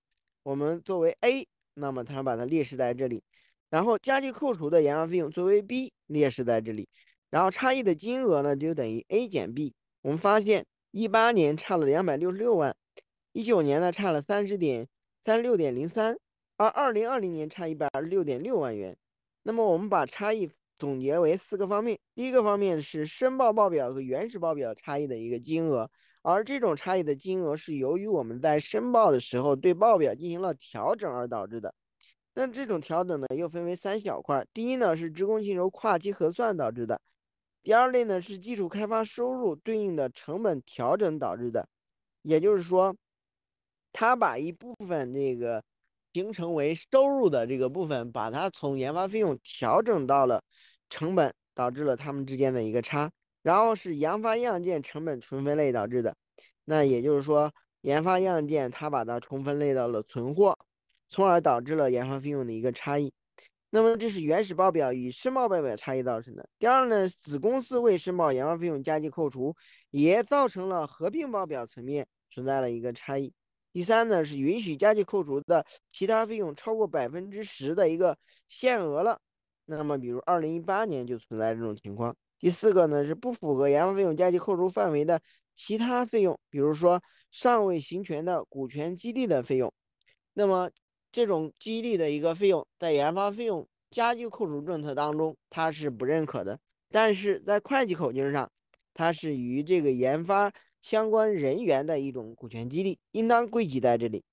[0.45, 3.21] 我们作为 A，那么他把它列示在这里，
[3.69, 6.89] 然后加计扣除的研发费用作为 B 列示在这里。
[7.31, 9.75] 然后差异的金额呢，就等于 A 减 B。
[10.03, 12.77] 我们发现一八年差了两百六十六万，
[13.33, 14.87] 一九年呢差了三十点
[15.25, 16.17] 三十六点零三，
[16.57, 18.97] 而二零二零年差一百二十六点六万元。
[19.45, 20.51] 那么我们把差异
[20.83, 21.97] 总结为四个方面。
[22.13, 25.89] 第一个方面是申报报表和原始报表差异的一个金额，
[26.23, 31.73] 而这种差异的金额是由于我们在申报的时候对报表进行了调整而导致的。
[32.35, 34.45] 那这种调整呢又分为三小块。
[34.53, 37.01] 第一呢是职工薪酬跨期核算导致的。
[37.63, 41.69] 第二类呢是基础开发收入对应的成本调整导致的，
[42.23, 42.97] 也就是说，
[43.93, 45.63] 他把一部分这个
[46.13, 50.43] 形成为收入的这个部分，把它从研发费用调整到了
[50.93, 53.11] 成本，导致了它们之间的一个差。
[53.43, 56.15] 然后是研发样件成本重分类导致的，
[56.67, 60.57] 那也就是说，研发样件它把它重分类到了存货，
[61.09, 63.13] 从而导致了研发费用的一个差异。
[63.71, 66.47] 那么这是原始报表与申报报表差异造成的。
[66.59, 69.57] 第二呢，子公司未申报研发费用加计扣除，
[69.91, 73.33] 也造成了合并报表层面存在了一个差异。
[73.73, 78.17] 第三呢，是允许加计扣除的其他费用超过百分之十的一个
[78.49, 79.19] 限额了。
[79.77, 82.15] 那么比如二零一八年就存在这种情况。
[82.39, 85.21] 第四个呢，是不符合研发费用加计扣除范围的
[85.55, 87.01] 其他费用，比如说
[87.31, 89.73] 尚未行权的股权激励的费用。
[90.35, 90.71] 那么
[91.13, 96.59] 这种激励的一个费用，在研发费用加计扣除政策当中，它是不认可的。
[96.91, 98.51] 但是在会计口径上，
[98.95, 104.25] 它是与这个研发相关人员的一种股权激励，应当归集在这里。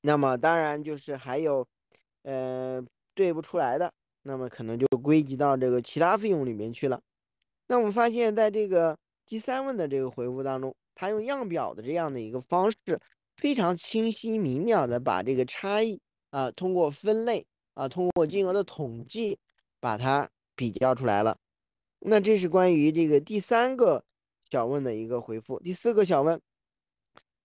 [0.00, 1.66] 那么当然就是还有，
[2.22, 2.84] 呃，
[3.14, 3.92] 对不出来的，
[4.22, 7.00] 那么可能就归集到这个其他费用里面去了。
[7.66, 8.96] 那我们发现，在这个
[9.26, 13.00] 第三问的这个回复当中，他用样表的这样的一个方式。
[13.38, 15.98] 非常清晰明了的把这个差异
[16.30, 19.38] 啊，通过分类啊，通过金额的统计，
[19.80, 21.36] 把它比较出来了。
[22.00, 24.04] 那这是关于这个第三个
[24.50, 25.58] 小问的一个回复。
[25.58, 26.40] 第四个小问，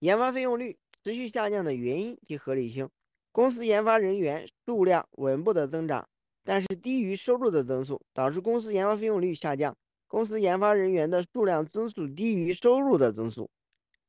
[0.00, 2.88] 研发费用率持续下降的原因及合理性。
[3.32, 6.06] 公司研发人员数量稳步的增长，
[6.48, 9.76] 但是低于收入的增速，导致公司研发费用率下降。
[10.06, 13.50] 公司研发人员的数量增速低于收入的增速。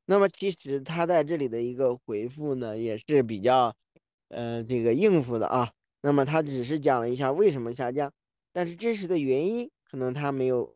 [0.06, 3.76] 那么其实他在这里的一个回复呢，也是比较，
[4.28, 5.70] 呃，这个应付的啊。
[6.00, 8.10] 那么他只是讲了一下为什么下降，
[8.54, 10.74] 但是真实的原因可能他没有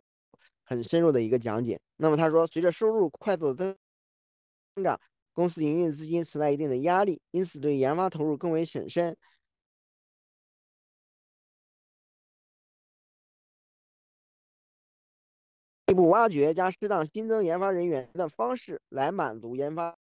[0.65, 1.81] 很深入的一个讲解。
[1.97, 3.75] 那么他说，随着收入快速增
[4.75, 5.01] 增长，
[5.33, 9.17] 公司营运资金存在一定的压力，因此对研发投入更为审慎。
[15.87, 19.95] 内部挖掘加适当新增研发人员的方式来满足研发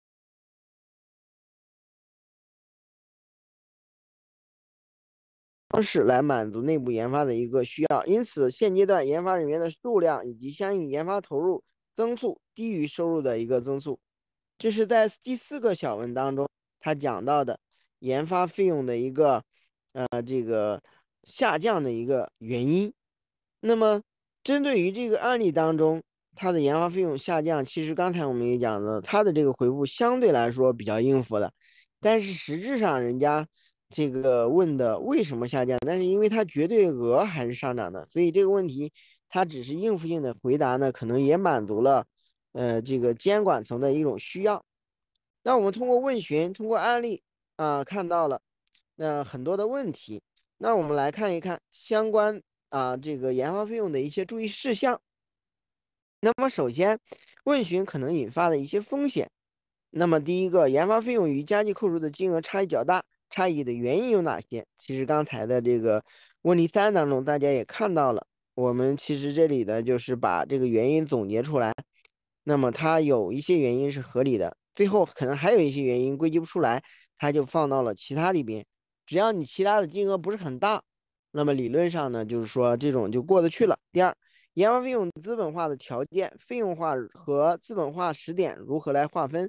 [5.71, 11.63] 方式来满足内部研发的一个需要，因此现阶段研发人员的数量以及相应研发投入
[11.97, 13.99] 增速低于收入的一个增速，
[14.59, 16.47] 这是在第四个小问当中
[16.81, 17.59] 他讲到的
[18.01, 19.43] 研发费用的一个
[19.93, 20.83] 呃这个
[21.23, 22.93] 下降的一个原因，
[23.61, 24.03] 那么。
[24.43, 26.03] 针对于这个案例当中，
[26.35, 31.53] 它的研发费用下降，其实刚才我们也讲了，它的这个回复相对来说比较应付的，
[32.01, 33.47] 但是实质上人家
[33.91, 38.93] 这个问的为什么下降，但是因为它绝对额还是上涨的，所以这个问题
[39.29, 42.07] 它只是应付性的回答呢，可能也满足了
[42.53, 44.65] 呃这个监管层的一种需要。
[45.43, 47.23] 那我们通过问询，通过案例
[47.57, 48.41] 啊，看到了
[48.97, 50.23] 那很多的问题。
[50.59, 55.01] 那我们来看一看相关啊这个研发费用的一些注意事项。
[56.21, 56.99] 那么首先，
[57.45, 59.31] 问询可能引发的一些风险。
[59.91, 64.65] 那么第一个，研发费用与加计扣除的金额差异较大，差异的原因有哪些？
[64.79, 66.05] 其实刚才的这个
[66.43, 71.75] 问题三当中，大家也看到了，我们其实这里呢就是把这个原因总结出来。
[72.45, 76.83] 那么它有一些原因是合理的，最后可能还有一些原因归集不出来，
[77.19, 78.65] 它就放到了其他里边。
[79.07, 80.83] 只要你其他的金额不是很大，
[81.33, 83.79] 那么理论上呢，就是说这种就过得去了。
[83.93, 84.17] 第二，
[84.55, 89.49] 研发费用资本化的条件、费用化和资本化时点如何来划分？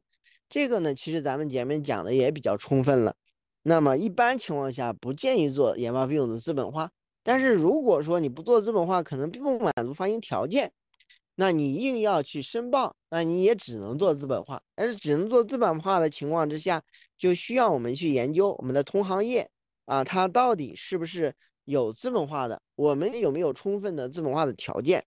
[0.49, 3.15] 这个呢，其实咱们前面讲的也比较充分了。
[3.63, 6.91] 那么一般情况下不建议做研发费用的资本化，
[7.23, 10.71] 但是如果说你不做资本化，可能并不满足发行条件。
[11.35, 16.83] 那你硬要去申报，那你也只能做资本化，而是只能做资本化的情况之下，
[17.17, 19.49] 就需要我们去研究我们的同行业
[19.85, 21.33] 啊，它到底是不是
[21.65, 25.03] 有资本化的，我们有没有充分的资本化的条件。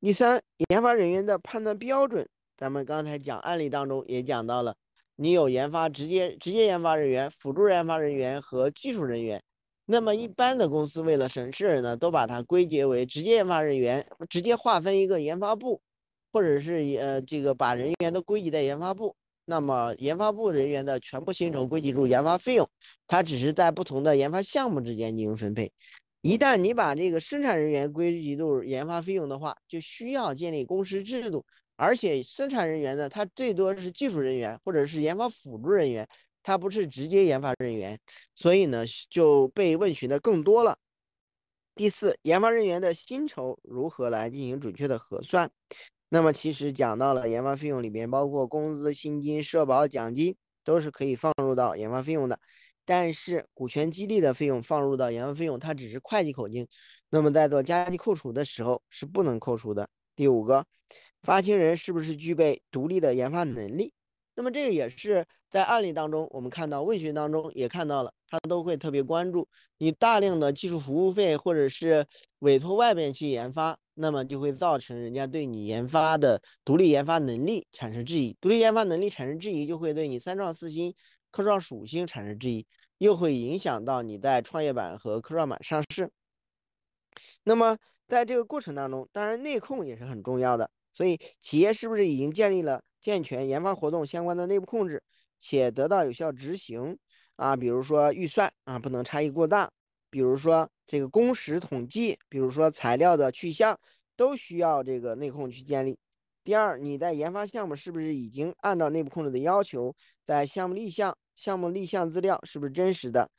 [0.00, 4.74] 第三，研发人员的判断标准，咱们刚才讲案例当中也讲到了，
[5.16, 9.42] 你有研发直接直接研发人员、辅助研发人员和技术人员。
[9.86, 15.80] 那么一般的公司为了省事呢，都把它归结为直接研发人员，直接划分一个研发部，
[16.32, 19.14] 或者是呃这个把人员都归集在研发部。
[19.44, 22.68] 那么研发部人员的全部薪酬归集入研发费用，
[23.06, 25.72] 它只是在不同的研发项目之间进行分配。
[26.20, 31.44] 一旦你把这个生产人员归集入研发费用的话，就需要建立公司制度，
[31.76, 36.08] 而且生产人员呢，它最多是技术人员或者是研发辅助人员。
[36.46, 37.98] 他不是直接研发人员，
[38.34, 40.76] 所以呢就被问询的更多了。
[41.74, 45.50] 第四，研发人员的薪酬如何来进行准确的核算？
[46.14, 52.38] 那么其实讲到了研发费用里边，包括工资、薪金、社保、奖金都是可以放入到研发费用的。
[52.84, 56.68] 但是股权激励的费用放入到研发费用，它只是会计口径，
[57.10, 59.88] 那么在做加计扣除的时候是不能扣除的。
[60.14, 60.64] 第五个，
[61.24, 63.92] 发行人是不是具备独立的研发能力？
[64.36, 69.48] 那么这个也是在案例当中，我们看到问询当中也看到了，他都会特别关注
[69.78, 72.06] 你大量的技术服务费或者是
[72.38, 80.94] 委托外边去研发，那么就会造成人家对你研发的独立研发能力产生质疑，独立研发能力产生质疑，就会对你三创四新、
[81.30, 82.66] 科创属性产生质疑，
[82.98, 86.10] 又会影响到你在创业板和科创板上市。
[87.44, 92.82] 那么在这个过程当中，当然内控也是很重要的，所以企业是不是已经建立了？
[93.00, 95.02] 健全研发活动相关的内部控制，
[95.38, 96.98] 且得到有效执行
[97.36, 99.70] 啊，比如说预算啊不能差异过大，
[100.08, 103.78] 比如说这个工时统计，比如说材料的去向，
[104.16, 105.98] 都需要这个内控去建立。
[106.42, 109.94] 第二，你在研发项目是不是已经按照内部控制的要求，
[110.26, 113.30] 在项目立项、项目立项资料是不是真实的？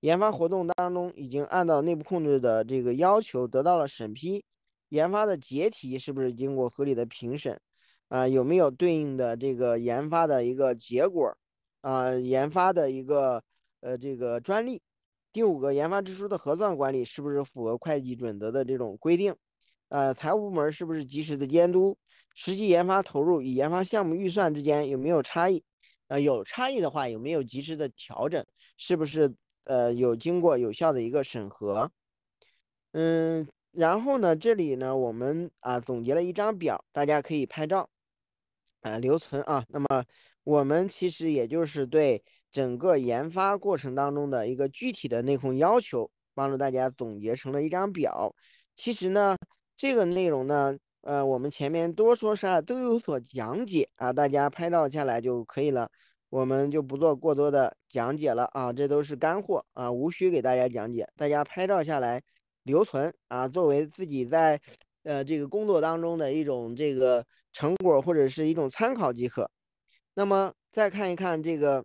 [0.00, 4.42] 研发活动当中已经按照内部控制的这个要求得到了审批，
[4.88, 7.60] 研发的结题是不是经过合理的评审？
[8.08, 11.36] 啊，有没有对应的这个研发的一个结果？
[11.82, 13.42] 啊，研发的一个
[13.80, 14.80] 呃这个专利。
[15.34, 19.34] 第五个，研发支出的核算管理是不是符合会计准则的这种规定？
[19.88, 21.98] 呃，财务部门是不是及时的监督？
[22.36, 25.64] 实际研发投入与研发项目预算之间有没有差异？
[26.06, 28.46] 呃，有差异的话，有没有及时的调整？
[28.76, 31.90] 是不是呃有经过有效的一个审核？
[32.92, 37.90] 嗯，然后呢，这里呢，我们啊总结了一张表，大家可以拍照。
[38.82, 39.64] 啊，留存啊。
[39.68, 40.04] 那么
[40.44, 42.22] 我们其实也就是对
[42.54, 48.34] 整个研发过程当中的一个具体的内控要求，帮助大家总结成了一张表。
[48.76, 49.36] 其实呢，
[49.76, 55.90] 这个内容呢，呃，我们前面多说啥都有所讲解啊，大家拍照下来就可以了，
[56.30, 62.22] 我们就不做过多的讲解了啊，这都是干货啊，无需给大家讲解，大家拍照下来
[62.62, 64.58] 留存啊，作为自己在。
[65.06, 69.50] 呃，这个工作当中的一种这个成果或者是一种参考即可。
[70.14, 71.84] 那么再看一看这个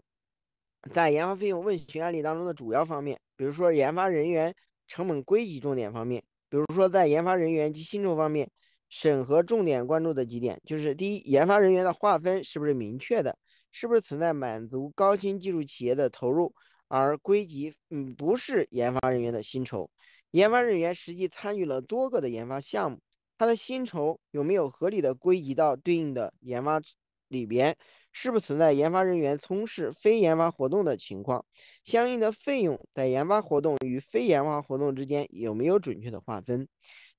[0.94, 4.54] 在研发费用问询案例当中的主要方面，比如说研发人员
[4.88, 8.50] 成本归集重点方面，比如说在研发人员及薪酬方面，
[8.90, 13.38] 审核重点关注的几点就是：第一，研发人员的划分是不是明确的？
[13.72, 16.52] 是不是存在满足高新技术企业的投入
[16.88, 17.72] 而归集？
[17.92, 19.88] 嗯，不是研发人员的薪酬，
[20.32, 23.00] 研发人员实际参与了多个的研发项目。
[23.38, 26.82] 他的薪酬有没有合理的归集到对应的研发
[27.30, 27.76] 里边？
[28.12, 31.46] 是不是存在研发人员从事非研发活动的情况？
[31.84, 36.68] 相应的费用在研发活动与非研发活动之间有没有准确的划分？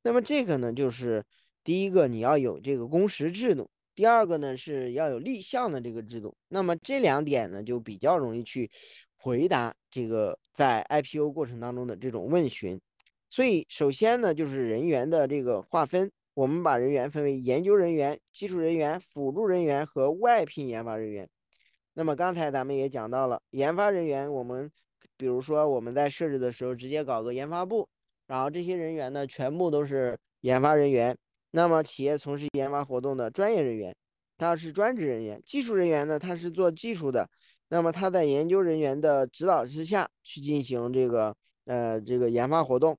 [0.02, 1.24] 那么这个呢，就是
[1.62, 6.36] 第一个你要有这个工时制度，第二个呢是要有立项的这个制度。
[6.48, 8.68] 那么这两点呢，就比较容易去
[9.16, 12.80] 回答这个在 IPO 过程当中的这种问询。
[13.28, 21.28] 所以首先呢，就是人员的这个划分，我们把人员分为研究人员、技术人员、辅助人员和外聘研发人员。
[21.95, 24.70] 那么刚才咱们也讲到了研发人员，我们
[25.16, 27.89] 比如说我们在设置的时候直接搞个研发部。
[28.26, 31.16] 然后这些人员呢，全部都是研发人员。
[31.51, 33.95] 那么企业从事研发活动的专业人员，
[34.39, 35.43] 他是专职人员。
[35.45, 37.28] 技术人员呢，他是做技术的。
[37.68, 42.97] 那么他在研究人员的指导之下去进行这个呃这个研发活动，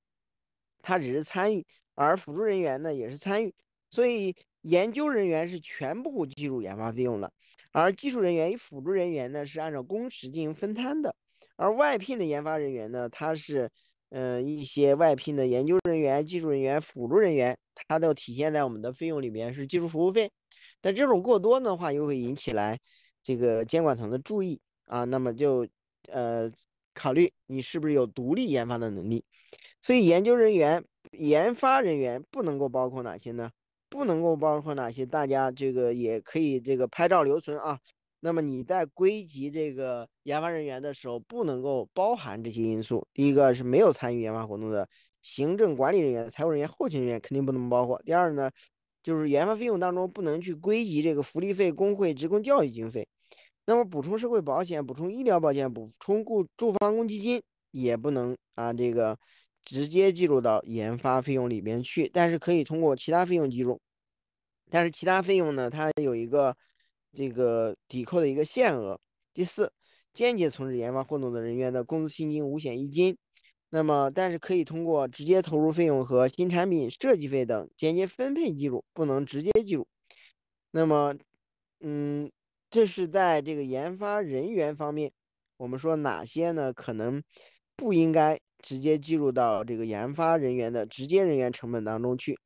[0.81, 1.65] 他只是参与。
[1.95, 3.53] 而辅助人员呢，也是参与。
[3.89, 7.31] 所以研究人员是全部计入研发费用的，
[7.71, 11.15] 而技术人员与辅助人员呢是按照工时进行分摊的。
[11.55, 13.69] 而外聘的研发人员呢，他是。
[14.13, 20.29] 嗯，一些外聘的研究人员、技术人员、辅助人员，他都体现在我们的费用里面是技术服务费。
[20.81, 22.77] 但这种过多的话，又会引起来
[23.23, 25.05] 这个监管层的注意啊。
[25.05, 25.65] 那么就
[26.09, 26.51] 呃
[26.93, 29.23] 考虑你是不是有独立研发的能力。
[29.81, 33.51] 所以研究人员、研发人员不能够包括哪些呢？
[33.89, 35.05] 不能够包括哪些？
[35.05, 37.77] 大家这个也可以这个拍照留存啊。
[38.21, 43.05] 那么你在归集这个研发人员的时候，不能够包含这些因素。
[43.13, 44.87] 第一个是没有参与研发活动的
[45.21, 48.01] 行政管理人员、财务人员、后勤人员，肯定不能包括。
[48.05, 48.49] 第二呢，
[49.03, 53.07] 就是研发费用当中不能去归集这个福利费、工会、职工教育经费。
[53.65, 57.41] 那么补充社会保险、补充医疗保险、补充雇住房公积金
[57.71, 59.17] 也不能啊，这个
[59.63, 63.79] 直接计入到研发费用里边去，但是可以通过其他费用计入。
[64.69, 66.55] 但是其他费用呢，它有一个。
[67.13, 68.97] 这个抵扣的一个限额。
[69.33, 69.73] 第四，
[70.13, 73.17] 间接从事研发活动的人员的工资薪金五险一金，
[73.69, 79.85] 那么但是可以通过直接投入费用和新产品设计费等间接分配计入，不能直接计入。
[80.71, 81.13] 那么，
[81.81, 82.31] 嗯，
[82.69, 85.11] 这是在这个研发人员方面，
[85.57, 86.71] 我们说哪些呢？
[86.71, 87.21] 可能
[87.75, 92.37] 不应该直接计入到这个研发人员的直接人员成本当中去。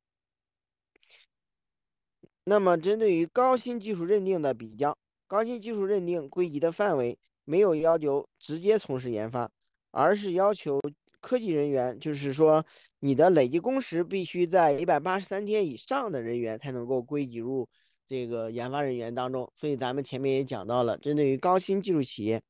[2.44, 4.96] 那么，针对于高新技术认定的比较，
[5.26, 9.50] 高新技术认定归集的范围没有要求直接从事研发，
[9.90, 10.80] 而是要求
[11.20, 12.64] 科技人员，就是说
[13.00, 17.68] 你的累计工时必须在一百八十三天以上的人员才能够归集入
[18.06, 19.50] 这个研发人员当中。
[19.56, 22.40] 所以咱们前面也讲到了，针对于高新技术企业，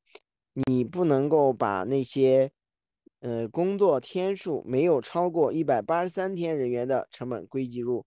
[0.67, 2.51] 你不能够把那些
[3.19, 8.05] 呃工作天数没有超过一百八十三天人员的成本归集入，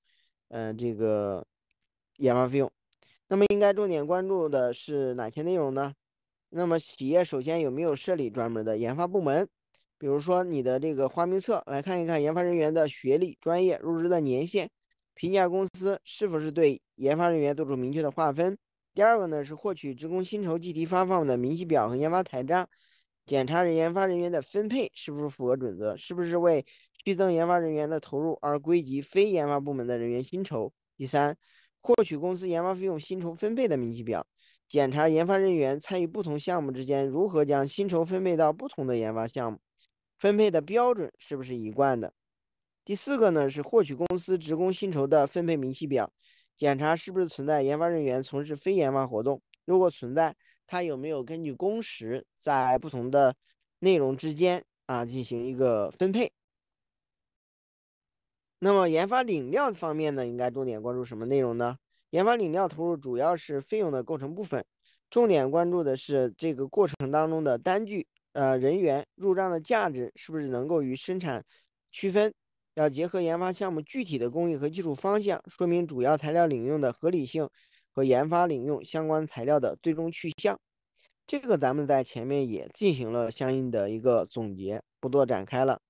[0.48, 1.46] 嗯，这个。
[2.16, 2.70] 研发费用，
[3.28, 5.94] 那么应该重点关注的是哪些内容呢？
[6.50, 9.48] 那么企业首先有没有设立专门的研发部门？
[9.96, 14.68] 比如说你的这个花名册来看一看研发人员的学历、专业、入职的年限，
[15.14, 18.58] 评价公司是否是对研发人员做出明确的划分。
[18.92, 22.68] 第二个呢是获取职工薪酬计提发放的明细表和研发台账，
[23.30, 26.66] 检查研发人员的分配是不是符合准则，是不是为
[27.04, 30.72] 剧增研发人员的投入而归集非研发部门的人员薪酬。
[30.96, 31.36] 第三。
[31.80, 34.26] 获取公司研发费用薪酬分配的明细表，
[34.68, 39.60] 检查研发人员参与不同项目之间如何将薪酬分配到不同的研发项目，
[40.18, 42.12] 分配的标准是不是一贯的？
[42.84, 46.12] 第四个呢是获取公司职工薪酬的分配明细表，
[46.54, 50.36] 检查是不是存在研发人员从事非研发活动，如果存在，
[50.70, 53.34] 它有没有根据工时在不同的
[53.80, 56.30] 内容之间啊进行一个分配？
[58.60, 61.76] 那么研发领料方面呢，应该重点关注什么内容呢？
[62.10, 64.64] 研发领料投入主要是费用的构成部分，
[65.10, 71.44] 重点关注的是这个过程当中的单据、呃人员入账的价值是不是能够与生产
[71.90, 72.32] 区分，
[72.74, 77.48] 要结合研发项目具体的工艺和技术方向，说明主要材料领用的合理性
[78.00, 80.58] 和研发领用相关材料的最终去向。
[81.26, 85.82] 这个咱们在前面也进行了相应的一个总结，不多展开了。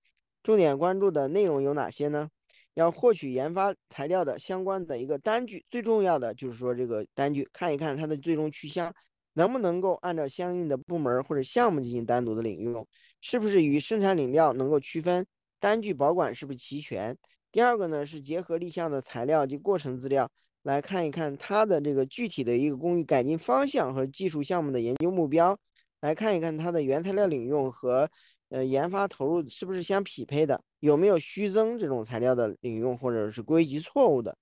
[0.43, 2.28] 重点关注的内容有哪些呢？
[2.74, 8.93] 要获取研发材料的相关的一个单据，最重要的就是说这个单据看一看它的最终去向，
[9.35, 12.85] 能不能够按照相应的部门或者项目进行单独的领用，
[13.20, 15.24] 是不是与生产领料能够区分，
[15.61, 17.16] 单据保管是不是齐全。
[17.53, 20.31] 第二个呢是结合立项的材料及过程资料
[20.62, 25.59] 来看一看它的这个具体的一个工艺改进方向和技术项目的研究目标，
[26.01, 28.11] 来看一看它的原材料领用和。
[28.53, 30.61] 呃，研发投入是不是相匹配的？
[30.81, 34.37] 有没有虚增这种材料的领用，或者是归集错误的？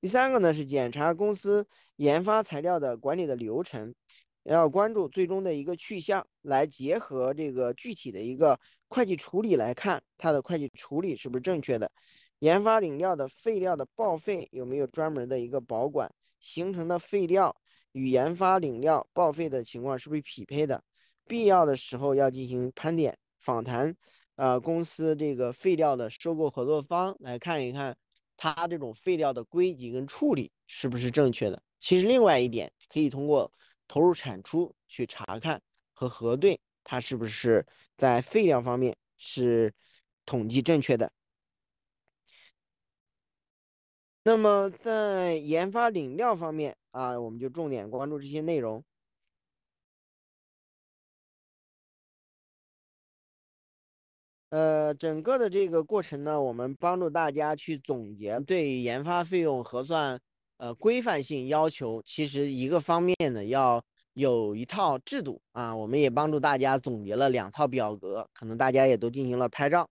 [0.00, 1.66] 第三个呢是检查公司
[1.96, 3.94] 研发材料的管理的流程，
[4.44, 8.58] 要关注最终的一个去向，来结合这个具体的一个
[8.88, 11.92] 会计处理来看，它的会计处理是不是正确的？
[12.44, 16.14] 研发领料的废料的报废有没有专门的一个保管？
[16.40, 17.56] 形成的废料
[17.92, 20.84] 与研发领料报废的情况是不是匹配的？
[21.26, 23.96] 必要的时候要进行盘点访谈，
[24.36, 27.96] 呃，公司这个废料的收购合作方来看一看，
[28.36, 31.62] 它这种废料的归集跟处理是不是正确的。
[31.80, 33.50] 其实另外一点可以通过
[33.88, 35.58] 投入产出去查看
[35.94, 37.64] 和核对，它是不是
[37.96, 39.72] 在废料方面是
[40.26, 41.10] 统计正确的。
[44.26, 48.82] 那么在研发领料方面啊，我们就重点关注这些内容。
[54.48, 60.18] 呃，整个的这个过程呢，我们帮助大家去总结对研发费用核算
[60.56, 62.00] 呃规范性要求。
[62.02, 63.84] 其实一个方面呢，要
[64.14, 69.86] 有一套制度啊，我们也帮助大家总结了两套表格，可能大家也都进行了拍照。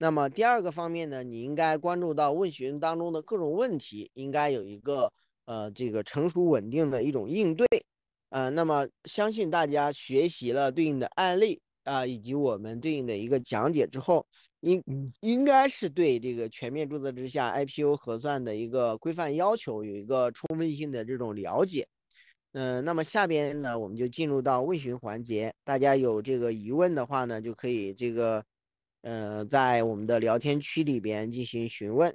[0.00, 5.12] 那么第二个方面呢，你应该关注到问询当中的各种问题，应该有一个
[5.44, 7.66] 呃这个成熟稳定的一种应对。
[8.30, 11.60] 呃，那么相信大家学习了对应的案例。
[11.84, 14.24] 啊，以及我们对应的一个讲解之后，
[14.60, 14.82] 应
[15.22, 21.88] 应该是对这个全面注册之下 IPO 核算的一个规范要求有一个充分性的这种了解。
[22.52, 25.52] 嗯，那么下边呢，我们就进入到问询环节。
[25.64, 28.44] 大家有这个疑问的话呢，就可以这个
[29.02, 32.14] 呃在我们的聊天区里边进行询问。